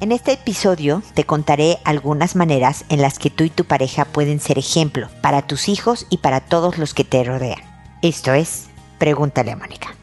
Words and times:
En 0.00 0.12
este 0.12 0.32
episodio 0.32 1.02
te 1.12 1.24
contaré 1.24 1.76
algunas 1.84 2.34
maneras 2.34 2.86
en 2.88 3.02
las 3.02 3.18
que 3.18 3.28
tú 3.28 3.44
y 3.44 3.50
tu 3.50 3.66
pareja 3.66 4.06
pueden 4.06 4.40
ser 4.40 4.56
ejemplo 4.58 5.10
para 5.20 5.46
tus 5.46 5.68
hijos 5.68 6.06
y 6.08 6.16
para 6.16 6.40
todos 6.40 6.78
los 6.78 6.94
que 6.94 7.04
te 7.04 7.22
rodean. 7.22 7.60
Esto 8.00 8.32
es, 8.32 8.68
pregúntale 8.96 9.50
a 9.50 9.56
Mónica. 9.56 9.94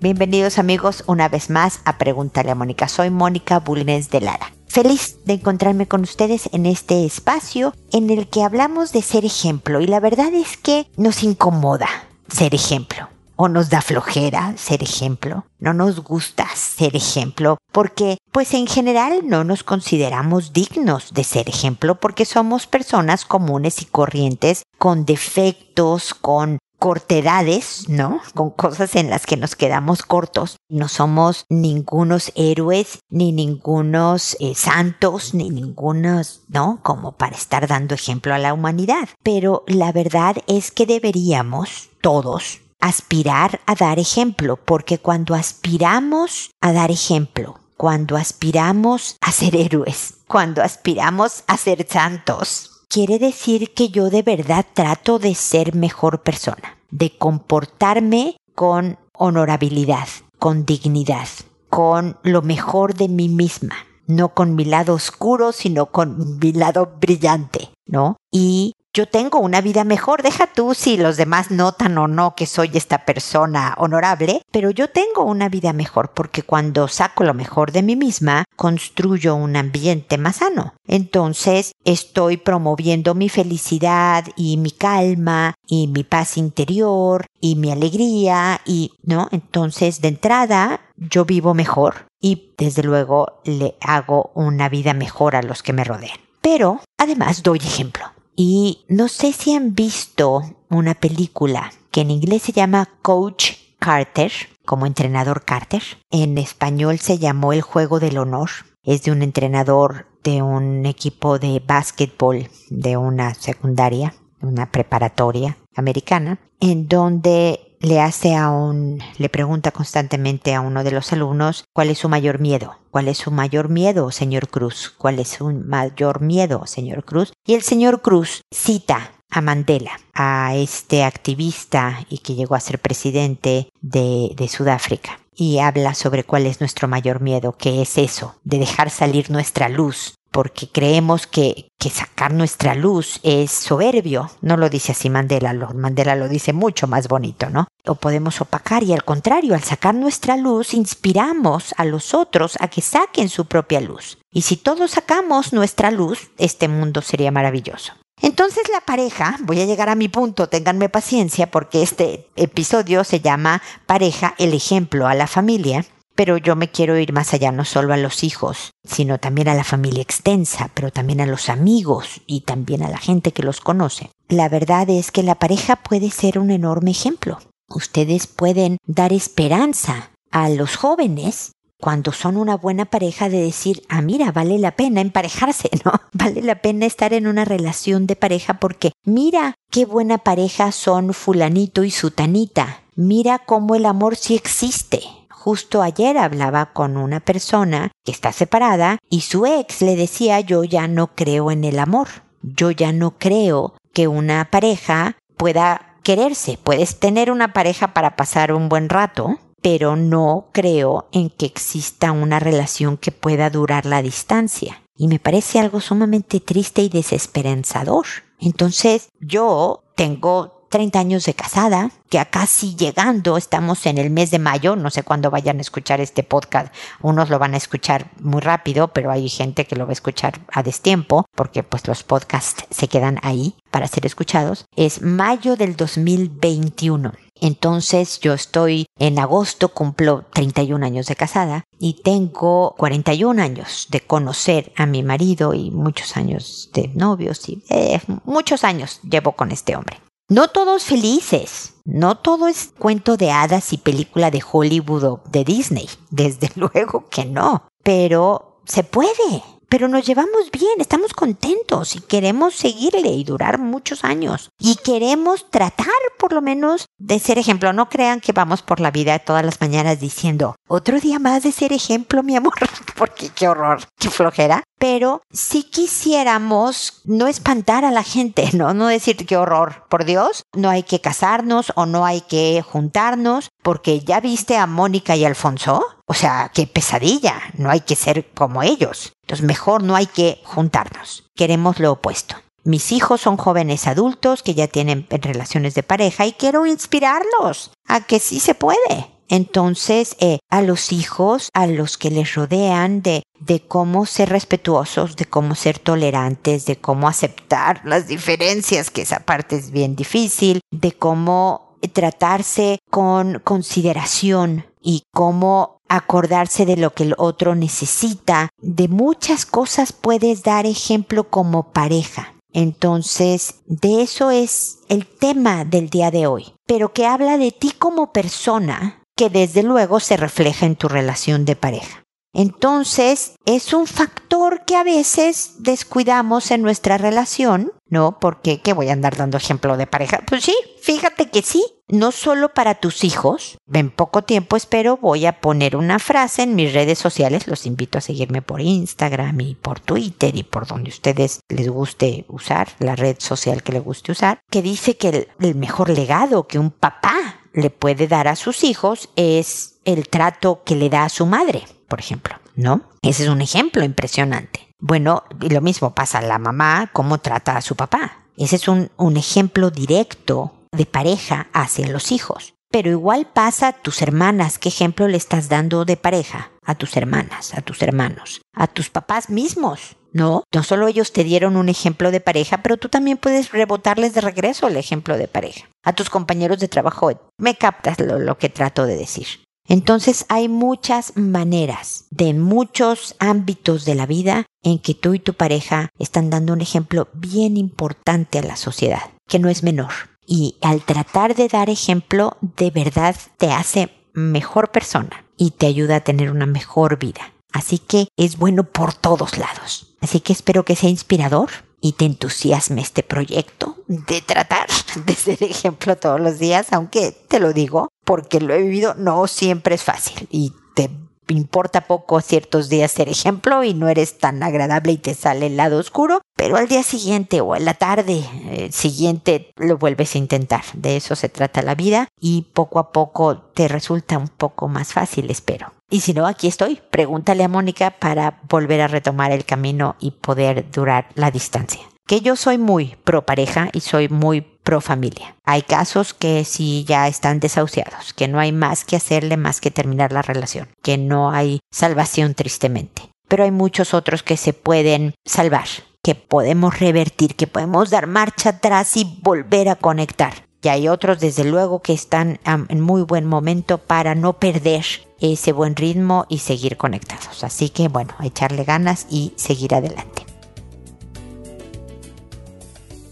Bienvenidos 0.00 0.60
amigos 0.60 1.02
una 1.08 1.28
vez 1.28 1.50
más 1.50 1.80
a 1.84 1.98
Pregúntale 1.98 2.52
a 2.52 2.54
Mónica. 2.54 2.86
Soy 2.86 3.10
Mónica 3.10 3.58
Bulnes 3.58 4.10
de 4.10 4.20
Lara. 4.20 4.52
Feliz 4.74 5.18
de 5.24 5.34
encontrarme 5.34 5.86
con 5.86 6.00
ustedes 6.00 6.48
en 6.52 6.66
este 6.66 7.06
espacio 7.06 7.72
en 7.92 8.10
el 8.10 8.26
que 8.26 8.42
hablamos 8.42 8.90
de 8.90 9.02
ser 9.02 9.24
ejemplo. 9.24 9.80
Y 9.80 9.86
la 9.86 10.00
verdad 10.00 10.34
es 10.34 10.56
que 10.56 10.88
nos 10.96 11.22
incomoda 11.22 11.86
ser 12.26 12.56
ejemplo 12.56 13.08
o 13.36 13.48
nos 13.48 13.70
da 13.70 13.80
flojera 13.80 14.52
ser 14.56 14.82
ejemplo, 14.82 15.46
no 15.60 15.74
nos 15.74 16.00
gusta 16.00 16.48
ser 16.56 16.96
ejemplo, 16.96 17.58
porque 17.70 18.18
pues 18.32 18.52
en 18.54 18.66
general 18.66 19.20
no 19.24 19.44
nos 19.44 19.62
consideramos 19.62 20.52
dignos 20.52 21.14
de 21.14 21.22
ser 21.22 21.48
ejemplo 21.48 21.94
porque 21.94 22.24
somos 22.24 22.66
personas 22.66 23.24
comunes 23.24 23.80
y 23.80 23.84
corrientes 23.84 24.64
con 24.78 25.04
defectos, 25.04 26.14
con 26.14 26.58
cortedades, 26.84 27.88
¿no? 27.88 28.20
Con 28.34 28.50
cosas 28.50 28.94
en 28.94 29.08
las 29.08 29.24
que 29.24 29.38
nos 29.38 29.56
quedamos 29.56 30.02
cortos. 30.02 30.58
No 30.68 30.88
somos 30.88 31.46
ningunos 31.48 32.30
héroes, 32.36 32.98
ni 33.08 33.32
ningunos 33.32 34.36
eh, 34.38 34.54
santos, 34.54 35.32
ni 35.32 35.48
ningunos, 35.48 36.42
¿no? 36.48 36.80
Como 36.82 37.12
para 37.12 37.36
estar 37.36 37.66
dando 37.68 37.94
ejemplo 37.94 38.34
a 38.34 38.38
la 38.38 38.52
humanidad. 38.52 39.08
Pero 39.22 39.64
la 39.66 39.92
verdad 39.92 40.36
es 40.46 40.70
que 40.72 40.84
deberíamos, 40.84 41.88
todos, 42.02 42.60
aspirar 42.80 43.62
a 43.64 43.74
dar 43.76 43.98
ejemplo, 43.98 44.56
porque 44.62 44.98
cuando 44.98 45.34
aspiramos 45.34 46.50
a 46.60 46.74
dar 46.74 46.90
ejemplo, 46.90 47.60
cuando 47.78 48.18
aspiramos 48.18 49.16
a 49.22 49.32
ser 49.32 49.56
héroes, 49.56 50.16
cuando 50.28 50.62
aspiramos 50.62 51.44
a 51.46 51.56
ser 51.56 51.86
santos, 51.88 52.73
quiere 52.94 53.18
decir 53.18 53.74
que 53.74 53.88
yo 53.88 54.08
de 54.08 54.22
verdad 54.22 54.64
trato 54.72 55.18
de 55.18 55.34
ser 55.34 55.74
mejor 55.74 56.22
persona, 56.22 56.78
de 56.92 57.10
comportarme 57.10 58.36
con 58.54 58.98
honorabilidad, 59.12 60.06
con 60.38 60.64
dignidad, 60.64 61.26
con 61.68 62.18
lo 62.22 62.40
mejor 62.40 62.94
de 62.94 63.08
mí 63.08 63.28
misma, 63.28 63.74
no 64.06 64.32
con 64.32 64.54
mi 64.54 64.64
lado 64.64 64.94
oscuro, 64.94 65.50
sino 65.50 65.86
con 65.86 66.38
mi 66.38 66.52
lado 66.52 66.92
brillante, 67.00 67.70
¿no? 67.84 68.16
Y 68.30 68.74
yo 68.94 69.06
tengo 69.06 69.40
una 69.40 69.60
vida 69.60 69.82
mejor, 69.82 70.22
deja 70.22 70.46
tú 70.46 70.72
si 70.72 70.96
los 70.96 71.16
demás 71.16 71.50
notan 71.50 71.98
o 71.98 72.06
no 72.06 72.36
que 72.36 72.46
soy 72.46 72.70
esta 72.74 73.04
persona 73.04 73.74
honorable, 73.76 74.42
pero 74.52 74.70
yo 74.70 74.88
tengo 74.88 75.24
una 75.24 75.48
vida 75.48 75.72
mejor 75.72 76.12
porque 76.14 76.44
cuando 76.44 76.86
saco 76.86 77.24
lo 77.24 77.34
mejor 77.34 77.72
de 77.72 77.82
mí 77.82 77.96
misma, 77.96 78.44
construyo 78.54 79.34
un 79.34 79.56
ambiente 79.56 80.16
más 80.16 80.36
sano. 80.36 80.74
Entonces 80.86 81.72
estoy 81.84 82.36
promoviendo 82.36 83.16
mi 83.16 83.28
felicidad 83.28 84.26
y 84.36 84.58
mi 84.58 84.70
calma 84.70 85.54
y 85.66 85.88
mi 85.88 86.04
paz 86.04 86.36
interior 86.36 87.26
y 87.40 87.56
mi 87.56 87.72
alegría 87.72 88.60
y, 88.64 88.92
¿no? 89.02 89.28
Entonces 89.32 90.00
de 90.02 90.08
entrada 90.08 90.80
yo 90.96 91.24
vivo 91.24 91.52
mejor 91.52 92.06
y 92.20 92.54
desde 92.56 92.84
luego 92.84 93.40
le 93.44 93.74
hago 93.80 94.30
una 94.34 94.68
vida 94.68 94.94
mejor 94.94 95.34
a 95.34 95.42
los 95.42 95.64
que 95.64 95.72
me 95.72 95.82
rodean. 95.82 96.18
Pero 96.40 96.80
además 96.96 97.42
doy 97.42 97.58
ejemplo. 97.58 98.13
Y 98.36 98.84
no 98.88 99.08
sé 99.08 99.32
si 99.32 99.54
han 99.54 99.74
visto 99.74 100.42
una 100.68 100.94
película 100.94 101.72
que 101.90 102.00
en 102.00 102.10
inglés 102.10 102.42
se 102.42 102.52
llama 102.52 102.88
Coach 103.02 103.52
Carter, 103.78 104.32
como 104.64 104.86
entrenador 104.86 105.44
Carter. 105.44 105.82
En 106.10 106.38
español 106.38 106.98
se 106.98 107.18
llamó 107.18 107.52
El 107.52 107.62
Juego 107.62 108.00
del 108.00 108.18
Honor. 108.18 108.50
Es 108.82 109.02
de 109.02 109.12
un 109.12 109.22
entrenador 109.22 110.06
de 110.24 110.42
un 110.42 110.86
equipo 110.86 111.38
de 111.38 111.62
básquetbol 111.64 112.48
de 112.70 112.96
una 112.96 113.34
secundaria, 113.34 114.14
una 114.40 114.70
preparatoria 114.70 115.56
americana, 115.76 116.40
en 116.60 116.88
donde 116.88 117.73
le 117.84 118.00
hace 118.00 118.34
a 118.34 118.50
un, 118.50 118.98
le 119.18 119.28
pregunta 119.28 119.70
constantemente 119.70 120.54
a 120.54 120.60
uno 120.60 120.84
de 120.84 120.90
los 120.90 121.12
alumnos 121.12 121.64
cuál 121.72 121.90
es 121.90 121.98
su 121.98 122.08
mayor 122.08 122.40
miedo. 122.40 122.78
¿Cuál 122.90 123.08
es 123.08 123.18
su 123.18 123.30
mayor 123.30 123.68
miedo, 123.68 124.10
señor 124.10 124.48
Cruz? 124.48 124.94
¿Cuál 124.96 125.18
es 125.18 125.28
su 125.28 125.50
mayor 125.50 126.20
miedo, 126.20 126.66
señor 126.66 127.04
Cruz? 127.04 127.32
Y 127.44 127.54
el 127.54 127.62
señor 127.62 128.02
Cruz 128.02 128.42
cita 128.52 129.12
a 129.30 129.40
Mandela, 129.40 129.98
a 130.14 130.54
este 130.54 131.02
activista 131.02 132.06
y 132.08 132.18
que 132.18 132.34
llegó 132.34 132.54
a 132.54 132.60
ser 132.60 132.78
presidente 132.78 133.68
de, 133.80 134.32
de 134.36 134.48
Sudáfrica 134.48 135.18
y 135.34 135.58
habla 135.58 135.94
sobre 135.94 136.24
cuál 136.24 136.46
es 136.46 136.60
nuestro 136.60 136.86
mayor 136.86 137.20
miedo, 137.20 137.56
que 137.56 137.82
es 137.82 137.98
eso, 137.98 138.36
de 138.44 138.58
dejar 138.58 138.90
salir 138.90 139.30
nuestra 139.30 139.68
luz, 139.68 140.14
porque 140.34 140.66
creemos 140.66 141.28
que, 141.28 141.70
sacar 141.92 142.32
nuestra 142.32 142.74
luz 142.74 143.20
es 143.22 143.52
soberbio. 143.52 144.30
No 144.40 144.56
lo 144.56 144.68
dice 144.68 144.92
así 144.92 145.10
Mandela, 145.10 145.52
lo, 145.52 145.68
Mandela 145.74 146.16
lo 146.16 146.28
dice 146.28 146.52
mucho 146.52 146.88
más 146.88 147.08
bonito, 147.08 147.50
¿no? 147.50 147.68
O 147.86 147.94
podemos 147.94 148.40
opacar 148.40 148.82
y 148.82 148.94
al 148.94 149.04
contrario, 149.04 149.54
al 149.54 149.62
sacar 149.62 149.94
nuestra 149.94 150.36
luz 150.38 150.72
inspiramos 150.72 151.74
a 151.76 151.84
los 151.84 152.14
otros 152.14 152.56
a 152.58 152.68
que 152.68 152.80
saquen 152.80 153.28
su 153.28 153.44
propia 153.44 153.80
luz. 153.80 154.18
Y 154.32 154.42
si 154.42 154.56
todos 154.56 154.92
sacamos 154.92 155.52
nuestra 155.52 155.90
luz, 155.90 156.30
este 156.38 156.68
mundo 156.68 157.00
sería 157.02 157.30
maravilloso. 157.30 157.92
Entonces 158.20 158.64
la 158.72 158.80
pareja, 158.80 159.36
voy 159.40 159.60
a 159.60 159.66
llegar 159.66 159.88
a 159.88 159.94
mi 159.94 160.08
punto, 160.08 160.48
ténganme 160.48 160.88
paciencia 160.88 161.50
porque 161.50 161.82
este 161.82 162.26
episodio 162.34 163.04
se 163.04 163.20
llama 163.20 163.62
pareja, 163.86 164.34
el 164.38 164.54
ejemplo 164.54 165.06
a 165.06 165.14
la 165.14 165.26
familia. 165.26 165.84
Pero 166.14 166.36
yo 166.36 166.54
me 166.54 166.70
quiero 166.70 166.98
ir 166.98 167.12
más 167.12 167.34
allá, 167.34 167.50
no 167.50 167.64
solo 167.64 167.92
a 167.92 167.96
los 167.96 168.22
hijos, 168.22 168.72
sino 168.84 169.18
también 169.18 169.48
a 169.48 169.54
la 169.54 169.64
familia 169.64 170.02
extensa, 170.02 170.70
pero 170.74 170.92
también 170.92 171.20
a 171.20 171.26
los 171.26 171.48
amigos 171.48 172.20
y 172.26 172.42
también 172.42 172.82
a 172.82 172.88
la 172.88 172.98
gente 172.98 173.32
que 173.32 173.42
los 173.42 173.60
conoce. 173.60 174.10
La 174.28 174.48
verdad 174.48 174.88
es 174.90 175.10
que 175.10 175.22
la 175.22 175.34
pareja 175.34 175.76
puede 175.76 176.10
ser 176.10 176.38
un 176.38 176.50
enorme 176.50 176.92
ejemplo. 176.92 177.38
Ustedes 177.68 178.26
pueden 178.26 178.78
dar 178.86 179.12
esperanza 179.12 180.10
a 180.30 180.48
los 180.48 180.76
jóvenes 180.76 181.52
cuando 181.84 182.12
son 182.12 182.36
una 182.36 182.56
buena 182.56 182.86
pareja 182.86 183.28
de 183.28 183.42
decir, 183.42 183.82
ah, 183.90 184.00
mira, 184.00 184.32
vale 184.32 184.58
la 184.58 184.74
pena 184.74 185.00
emparejarse, 185.00 185.68
¿no? 185.84 185.92
Vale 186.12 186.42
la 186.42 186.62
pena 186.62 186.86
estar 186.86 187.12
en 187.12 187.26
una 187.26 187.44
relación 187.44 188.06
de 188.06 188.16
pareja 188.16 188.54
porque 188.54 188.92
mira 189.04 189.54
qué 189.70 189.84
buena 189.84 190.18
pareja 190.18 190.72
son 190.72 191.12
fulanito 191.12 191.84
y 191.84 191.90
sutanita. 191.90 192.82
Mira 192.96 193.40
cómo 193.40 193.74
el 193.74 193.86
amor 193.86 194.16
sí 194.16 194.34
existe. 194.34 195.02
Justo 195.44 195.82
ayer 195.82 196.16
hablaba 196.16 196.72
con 196.72 196.96
una 196.96 197.20
persona 197.20 197.92
que 198.02 198.12
está 198.12 198.32
separada 198.32 198.96
y 199.10 199.20
su 199.20 199.44
ex 199.44 199.82
le 199.82 199.94
decía 199.94 200.40
yo 200.40 200.64
ya 200.64 200.88
no 200.88 201.08
creo 201.14 201.50
en 201.50 201.64
el 201.64 201.78
amor. 201.80 202.08
Yo 202.40 202.70
ya 202.70 202.92
no 202.92 203.18
creo 203.18 203.74
que 203.92 204.08
una 204.08 204.48
pareja 204.50 205.18
pueda 205.36 205.98
quererse. 206.02 206.56
Puedes 206.56 206.98
tener 206.98 207.30
una 207.30 207.52
pareja 207.52 207.92
para 207.92 208.16
pasar 208.16 208.54
un 208.54 208.70
buen 208.70 208.88
rato, 208.88 209.38
pero 209.60 209.96
no 209.96 210.48
creo 210.52 211.08
en 211.12 211.28
que 211.28 211.44
exista 211.44 212.10
una 212.10 212.40
relación 212.40 212.96
que 212.96 213.12
pueda 213.12 213.50
durar 213.50 213.84
la 213.84 214.00
distancia. 214.00 214.80
Y 214.96 215.08
me 215.08 215.18
parece 215.18 215.60
algo 215.60 215.82
sumamente 215.82 216.40
triste 216.40 216.80
y 216.80 216.88
desesperanzador. 216.88 218.06
Entonces, 218.40 219.10
yo 219.20 219.84
tengo 219.94 220.53
30 220.74 220.98
años 220.98 221.24
de 221.24 221.34
casada, 221.34 221.92
que 222.10 222.18
a 222.18 222.24
casi 222.24 222.74
llegando, 222.74 223.36
estamos 223.36 223.86
en 223.86 223.96
el 223.96 224.10
mes 224.10 224.32
de 224.32 224.40
mayo, 224.40 224.74
no 224.74 224.90
sé 224.90 225.04
cuándo 225.04 225.30
vayan 225.30 225.58
a 225.58 225.60
escuchar 225.60 226.00
este 226.00 226.24
podcast, 226.24 226.74
unos 227.00 227.30
lo 227.30 227.38
van 227.38 227.54
a 227.54 227.58
escuchar 227.58 228.10
muy 228.18 228.40
rápido, 228.40 228.88
pero 228.88 229.12
hay 229.12 229.28
gente 229.28 229.66
que 229.66 229.76
lo 229.76 229.84
va 229.84 229.90
a 229.90 229.92
escuchar 229.92 230.40
a 230.50 230.64
destiempo, 230.64 231.26
porque 231.36 231.62
pues 231.62 231.86
los 231.86 232.02
podcasts 232.02 232.64
se 232.70 232.88
quedan 232.88 233.20
ahí 233.22 233.54
para 233.70 233.86
ser 233.86 234.04
escuchados, 234.04 234.64
es 234.74 235.00
mayo 235.00 235.54
del 235.54 235.76
2021. 235.76 237.12
Entonces 237.40 238.18
yo 238.18 238.34
estoy 238.34 238.86
en 238.98 239.20
agosto, 239.20 239.68
cumplo 239.68 240.24
31 240.32 240.84
años 240.84 241.06
de 241.06 241.14
casada 241.14 241.62
y 241.78 242.02
tengo 242.02 242.74
41 242.78 243.40
años 243.40 243.86
de 243.90 244.00
conocer 244.00 244.72
a 244.74 244.86
mi 244.86 245.04
marido 245.04 245.54
y 245.54 245.70
muchos 245.70 246.16
años 246.16 246.70
de 246.74 246.88
novios 246.94 247.48
y 247.48 247.62
eh, 247.70 248.00
muchos 248.24 248.64
años 248.64 248.98
llevo 249.04 249.36
con 249.36 249.52
este 249.52 249.76
hombre. 249.76 250.00
No 250.30 250.48
todos 250.48 250.84
felices, 250.84 251.74
no 251.84 252.16
todo 252.16 252.48
es 252.48 252.72
cuento 252.78 253.18
de 253.18 253.30
hadas 253.30 253.74
y 253.74 253.76
película 253.76 254.30
de 254.30 254.42
Hollywood 254.50 255.04
o 255.04 255.20
de 255.30 255.44
Disney, 255.44 255.86
desde 256.10 256.50
luego 256.54 257.10
que 257.10 257.26
no, 257.26 257.68
pero 257.82 258.62
se 258.64 258.84
puede, 258.84 259.42
pero 259.68 259.86
nos 259.86 260.06
llevamos 260.06 260.50
bien, 260.50 260.80
estamos 260.80 261.12
contentos 261.12 261.94
y 261.94 262.00
queremos 262.00 262.54
seguirle 262.54 263.10
y 263.10 263.24
durar 263.24 263.58
muchos 263.58 264.02
años. 264.02 264.48
Y 264.58 264.76
queremos 264.76 265.50
tratar 265.50 265.88
por 266.18 266.32
lo 266.32 266.40
menos 266.40 266.86
de 266.96 267.18
ser 267.18 267.38
ejemplo. 267.38 267.74
No 267.74 267.90
crean 267.90 268.20
que 268.20 268.32
vamos 268.32 268.62
por 268.62 268.80
la 268.80 268.90
vida 268.90 269.18
todas 269.18 269.44
las 269.44 269.60
mañanas 269.60 270.00
diciendo, 270.00 270.56
otro 270.68 271.00
día 271.00 271.18
más 271.18 271.42
de 271.42 271.52
ser 271.52 271.74
ejemplo, 271.74 272.22
mi 272.22 272.34
amor, 272.34 272.54
porque 272.96 273.28
qué 273.28 273.46
horror, 273.46 273.80
qué 273.98 274.08
flojera. 274.08 274.62
Pero 274.84 275.22
si 275.32 275.62
quisiéramos 275.62 277.00
no 277.04 277.26
espantar 277.26 277.86
a 277.86 277.90
la 277.90 278.02
gente, 278.02 278.50
¿no? 278.52 278.74
No 278.74 278.86
decir 278.88 279.16
qué 279.24 279.38
horror, 279.38 279.86
por 279.88 280.04
Dios, 280.04 280.42
no 280.52 280.68
hay 280.68 280.82
que 280.82 281.00
casarnos 281.00 281.72
o 281.74 281.86
no 281.86 282.04
hay 282.04 282.20
que 282.20 282.60
juntarnos, 282.60 283.48
porque 283.62 284.00
ya 284.00 284.20
viste 284.20 284.58
a 284.58 284.66
Mónica 284.66 285.16
y 285.16 285.24
Alfonso, 285.24 285.82
o 286.04 286.12
sea, 286.12 286.50
qué 286.52 286.66
pesadilla, 286.66 287.40
no 287.56 287.70
hay 287.70 287.80
que 287.80 287.96
ser 287.96 288.30
como 288.34 288.62
ellos. 288.62 289.14
Entonces 289.22 289.46
mejor 289.46 289.82
no 289.82 289.96
hay 289.96 290.04
que 290.04 290.42
juntarnos. 290.44 291.24
Queremos 291.34 291.80
lo 291.80 291.92
opuesto. 291.92 292.36
Mis 292.62 292.92
hijos 292.92 293.22
son 293.22 293.38
jóvenes 293.38 293.86
adultos 293.86 294.42
que 294.42 294.52
ya 294.52 294.68
tienen 294.68 295.06
relaciones 295.08 295.74
de 295.74 295.82
pareja 295.82 296.26
y 296.26 296.32
quiero 296.32 296.66
inspirarlos 296.66 297.70
a 297.86 298.02
que 298.02 298.20
sí 298.20 298.38
se 298.38 298.54
puede. 298.54 299.13
Entonces, 299.28 300.16
eh, 300.20 300.38
a 300.50 300.62
los 300.62 300.92
hijos, 300.92 301.48
a 301.54 301.66
los 301.66 301.98
que 301.98 302.10
les 302.10 302.34
rodean, 302.34 303.02
de, 303.02 303.22
de 303.40 303.60
cómo 303.60 304.06
ser 304.06 304.28
respetuosos, 304.28 305.16
de 305.16 305.24
cómo 305.24 305.54
ser 305.54 305.78
tolerantes, 305.78 306.66
de 306.66 306.76
cómo 306.76 307.08
aceptar 307.08 307.80
las 307.84 308.06
diferencias, 308.06 308.90
que 308.90 309.02
esa 309.02 309.20
parte 309.20 309.56
es 309.56 309.70
bien 309.70 309.96
difícil, 309.96 310.60
de 310.70 310.92
cómo 310.92 311.76
tratarse 311.92 312.78
con 312.90 313.40
consideración 313.40 314.66
y 314.80 315.04
cómo 315.12 315.78
acordarse 315.88 316.66
de 316.66 316.76
lo 316.76 316.94
que 316.94 317.04
el 317.04 317.14
otro 317.18 317.54
necesita. 317.54 318.50
De 318.60 318.88
muchas 318.88 319.46
cosas 319.46 319.92
puedes 319.92 320.42
dar 320.42 320.66
ejemplo 320.66 321.24
como 321.24 321.72
pareja. 321.72 322.34
Entonces, 322.52 323.62
de 323.66 324.02
eso 324.02 324.30
es 324.30 324.78
el 324.88 325.06
tema 325.06 325.64
del 325.64 325.90
día 325.90 326.12
de 326.12 326.28
hoy, 326.28 326.54
pero 326.66 326.92
que 326.92 327.04
habla 327.04 327.36
de 327.36 327.50
ti 327.50 327.72
como 327.72 328.12
persona, 328.12 329.02
que 329.16 329.30
desde 329.30 329.62
luego 329.62 330.00
se 330.00 330.16
refleja 330.16 330.66
en 330.66 330.76
tu 330.76 330.88
relación 330.88 331.44
de 331.44 331.56
pareja. 331.56 332.04
Entonces, 332.34 333.36
es 333.46 333.72
un 333.72 333.86
factor 333.86 334.64
que 334.64 334.74
a 334.74 334.82
veces 334.82 335.54
descuidamos 335.60 336.50
en 336.50 336.62
nuestra 336.62 336.98
relación, 336.98 337.72
¿no? 337.88 338.18
Porque, 338.18 338.60
¿qué 338.60 338.72
voy 338.72 338.88
a 338.88 338.92
andar 338.92 339.16
dando 339.16 339.36
ejemplo 339.36 339.76
de 339.76 339.86
pareja? 339.86 340.20
Pues 340.26 340.42
sí, 340.42 340.54
fíjate 340.82 341.30
que 341.30 341.42
sí, 341.42 341.64
no 341.86 342.10
solo 342.10 342.52
para 342.52 342.74
tus 342.74 343.04
hijos. 343.04 343.56
En 343.72 343.90
poco 343.90 344.22
tiempo 344.22 344.56
espero 344.56 344.96
voy 344.96 345.26
a 345.26 345.40
poner 345.40 345.76
una 345.76 346.00
frase 346.00 346.42
en 346.42 346.56
mis 346.56 346.72
redes 346.72 346.98
sociales. 346.98 347.46
Los 347.46 347.66
invito 347.66 347.98
a 347.98 348.00
seguirme 348.00 348.42
por 348.42 348.60
Instagram 348.60 349.40
y 349.40 349.54
por 349.54 349.78
Twitter 349.78 350.34
y 350.34 350.42
por 350.42 350.66
donde 350.66 350.90
ustedes 350.90 351.38
les 351.48 351.68
guste 351.68 352.24
usar, 352.28 352.68
la 352.80 352.96
red 352.96 353.16
social 353.20 353.62
que 353.62 353.72
les 353.72 353.84
guste 353.84 354.10
usar, 354.10 354.40
que 354.50 354.60
dice 354.60 354.96
que 354.96 355.08
el, 355.10 355.28
el 355.38 355.54
mejor 355.54 355.88
legado 355.88 356.48
que 356.48 356.58
un 356.58 356.72
papá 356.72 357.43
le 357.54 357.70
puede 357.70 358.06
dar 358.08 358.28
a 358.28 358.36
sus 358.36 358.64
hijos 358.64 359.08
es 359.16 359.76
el 359.86 360.08
trato 360.08 360.62
que 360.64 360.76
le 360.76 360.90
da 360.90 361.04
a 361.04 361.08
su 361.08 361.24
madre 361.24 361.64
por 361.88 362.00
ejemplo, 362.00 362.34
¿no? 362.56 362.82
Ese 363.02 363.24
es 363.24 363.28
un 363.28 363.40
ejemplo 363.40 363.84
impresionante. 363.84 364.68
Bueno, 364.80 365.22
y 365.40 365.48
lo 365.50 365.60
mismo 365.60 365.94
pasa 365.94 366.18
a 366.18 366.22
la 366.22 366.38
mamá, 366.38 366.90
cómo 366.92 367.18
trata 367.18 367.56
a 367.56 367.62
su 367.62 367.76
papá. 367.76 368.24
Ese 368.36 368.56
es 368.56 368.68
un, 368.68 368.90
un 368.96 369.16
ejemplo 369.16 369.70
directo 369.70 370.52
de 370.72 370.86
pareja 370.86 371.46
hacia 371.52 371.88
los 371.88 372.10
hijos. 372.10 372.53
Pero 372.74 372.90
igual 372.90 373.28
pasa 373.32 373.68
a 373.68 373.72
tus 373.72 374.02
hermanas, 374.02 374.58
qué 374.58 374.68
ejemplo 374.68 375.06
le 375.06 375.16
estás 375.16 375.48
dando 375.48 375.84
de 375.84 375.96
pareja 375.96 376.50
a 376.64 376.74
tus 376.74 376.96
hermanas, 376.96 377.54
a 377.54 377.60
tus 377.60 377.80
hermanos, 377.82 378.40
a 378.52 378.66
tus 378.66 378.90
papás 378.90 379.30
mismos, 379.30 379.96
¿no? 380.12 380.42
No 380.52 380.64
solo 380.64 380.88
ellos 380.88 381.12
te 381.12 381.22
dieron 381.22 381.56
un 381.56 381.68
ejemplo 381.68 382.10
de 382.10 382.18
pareja, 382.18 382.64
pero 382.64 382.76
tú 382.76 382.88
también 382.88 383.16
puedes 383.16 383.52
rebotarles 383.52 384.12
de 384.12 384.22
regreso 384.22 384.66
el 384.66 384.76
ejemplo 384.76 385.16
de 385.16 385.28
pareja. 385.28 385.68
A 385.84 385.92
tus 385.92 386.10
compañeros 386.10 386.58
de 386.58 386.66
trabajo, 386.66 387.12
me 387.38 387.54
captas 387.54 388.00
lo, 388.00 388.18
lo 388.18 388.38
que 388.38 388.48
trato 388.48 388.86
de 388.86 388.96
decir. 388.96 389.28
Entonces 389.68 390.26
hay 390.28 390.48
muchas 390.48 391.16
maneras 391.16 392.06
de 392.10 392.34
muchos 392.34 393.14
ámbitos 393.20 393.84
de 393.84 393.94
la 393.94 394.06
vida 394.06 394.46
en 394.64 394.80
que 394.80 394.94
tú 394.94 395.14
y 395.14 395.20
tu 395.20 395.34
pareja 395.34 395.90
están 396.00 396.28
dando 396.28 396.52
un 396.52 396.60
ejemplo 396.60 397.06
bien 397.14 397.56
importante 397.56 398.40
a 398.40 398.42
la 398.42 398.56
sociedad, 398.56 399.12
que 399.28 399.38
no 399.38 399.48
es 399.48 399.62
menor. 399.62 399.92
Y 400.26 400.56
al 400.62 400.82
tratar 400.82 401.34
de 401.34 401.48
dar 401.48 401.70
ejemplo, 401.70 402.36
de 402.40 402.70
verdad 402.70 403.16
te 403.38 403.52
hace 403.52 403.90
mejor 404.12 404.70
persona 404.70 405.24
y 405.36 405.50
te 405.52 405.66
ayuda 405.66 405.96
a 405.96 406.04
tener 406.04 406.30
una 406.30 406.46
mejor 406.46 406.98
vida. 406.98 407.32
Así 407.52 407.78
que 407.78 408.08
es 408.16 408.36
bueno 408.38 408.64
por 408.64 408.94
todos 408.94 409.38
lados. 409.38 409.94
Así 410.00 410.20
que 410.20 410.32
espero 410.32 410.64
que 410.64 410.76
sea 410.76 410.90
inspirador 410.90 411.50
y 411.80 411.92
te 411.92 412.04
entusiasme 412.04 412.80
este 412.80 413.02
proyecto 413.02 413.76
de 413.86 414.22
tratar 414.22 414.68
de 415.06 415.14
ser 415.14 415.42
ejemplo 415.42 415.96
todos 415.96 416.20
los 416.20 416.38
días, 416.38 416.72
aunque 416.72 417.12
te 417.12 417.38
lo 417.38 417.52
digo, 417.52 417.88
porque 418.04 418.40
lo 418.40 418.54
he 418.54 418.62
vivido, 418.62 418.94
no 418.94 419.26
siempre 419.26 419.74
es 419.74 419.82
fácil 419.82 420.26
y 420.30 420.52
te 420.74 420.90
importa 421.28 421.82
poco 421.82 422.20
ciertos 422.20 422.68
días 422.68 422.92
ser 422.92 423.08
ejemplo 423.08 423.64
y 423.64 423.74
no 423.74 423.88
eres 423.88 424.18
tan 424.18 424.42
agradable 424.42 424.92
y 424.92 424.98
te 424.98 425.14
sale 425.14 425.46
el 425.46 425.56
lado 425.56 425.78
oscuro, 425.78 426.20
pero 426.36 426.56
al 426.56 426.68
día 426.68 426.82
siguiente 426.82 427.40
o 427.40 427.56
en 427.56 427.64
la 427.64 427.74
tarde 427.74 428.24
eh, 428.50 428.68
siguiente 428.72 429.50
lo 429.56 429.78
vuelves 429.78 430.14
a 430.14 430.18
intentar. 430.18 430.64
De 430.74 430.96
eso 430.96 431.16
se 431.16 431.28
trata 431.28 431.62
la 431.62 431.74
vida 431.74 432.08
y 432.20 432.42
poco 432.52 432.78
a 432.78 432.92
poco 432.92 433.38
te 433.54 433.68
resulta 433.68 434.18
un 434.18 434.28
poco 434.28 434.68
más 434.68 434.92
fácil, 434.92 435.30
espero. 435.30 435.72
Y 435.90 436.00
si 436.00 436.12
no, 436.12 436.26
aquí 436.26 436.48
estoy. 436.48 436.80
Pregúntale 436.90 437.44
a 437.44 437.48
Mónica 437.48 437.92
para 437.92 438.40
volver 438.48 438.80
a 438.80 438.88
retomar 438.88 439.32
el 439.32 439.44
camino 439.44 439.96
y 440.00 440.10
poder 440.10 440.70
durar 440.70 441.08
la 441.14 441.30
distancia 441.30 441.80
que 442.06 442.20
yo 442.20 442.36
soy 442.36 442.58
muy 442.58 442.96
pro 443.04 443.24
pareja 443.24 443.70
y 443.72 443.80
soy 443.80 444.08
muy 444.08 444.42
pro 444.64 444.80
familia. 444.80 445.36
Hay 445.44 445.62
casos 445.62 446.14
que 446.14 446.44
sí 446.44 446.84
ya 446.88 447.06
están 447.06 447.38
desahuciados, 447.38 448.12
que 448.14 448.26
no 448.26 448.40
hay 448.40 448.50
más 448.50 448.84
que 448.84 448.96
hacerle 448.96 449.36
más 449.36 449.60
que 449.60 449.70
terminar 449.70 450.10
la 450.10 450.22
relación, 450.22 450.68
que 450.82 450.98
no 450.98 451.30
hay 451.30 451.60
salvación 451.70 452.34
tristemente. 452.34 453.10
Pero 453.28 453.44
hay 453.44 453.50
muchos 453.50 453.94
otros 453.94 454.22
que 454.22 454.36
se 454.36 454.52
pueden 454.52 455.14
salvar, 455.24 455.68
que 456.02 456.14
podemos 456.14 456.80
revertir, 456.80 457.36
que 457.36 457.46
podemos 457.46 457.90
dar 457.90 458.06
marcha 458.06 458.50
atrás 458.50 458.96
y 458.96 459.18
volver 459.22 459.68
a 459.68 459.76
conectar. 459.76 460.44
Y 460.62 460.68
hay 460.68 460.88
otros, 460.88 461.20
desde 461.20 461.44
luego, 461.44 461.82
que 461.82 461.92
están 461.92 462.40
en 462.46 462.80
muy 462.80 463.02
buen 463.02 463.26
momento 463.26 463.78
para 463.78 464.14
no 464.14 464.34
perder 464.34 464.84
ese 465.20 465.52
buen 465.52 465.76
ritmo 465.76 466.24
y 466.30 466.38
seguir 466.38 466.78
conectados. 466.78 467.44
Así 467.44 467.68
que, 467.68 467.88
bueno, 467.88 468.14
echarle 468.22 468.64
ganas 468.64 469.06
y 469.10 469.34
seguir 469.36 469.74
adelante. 469.74 470.23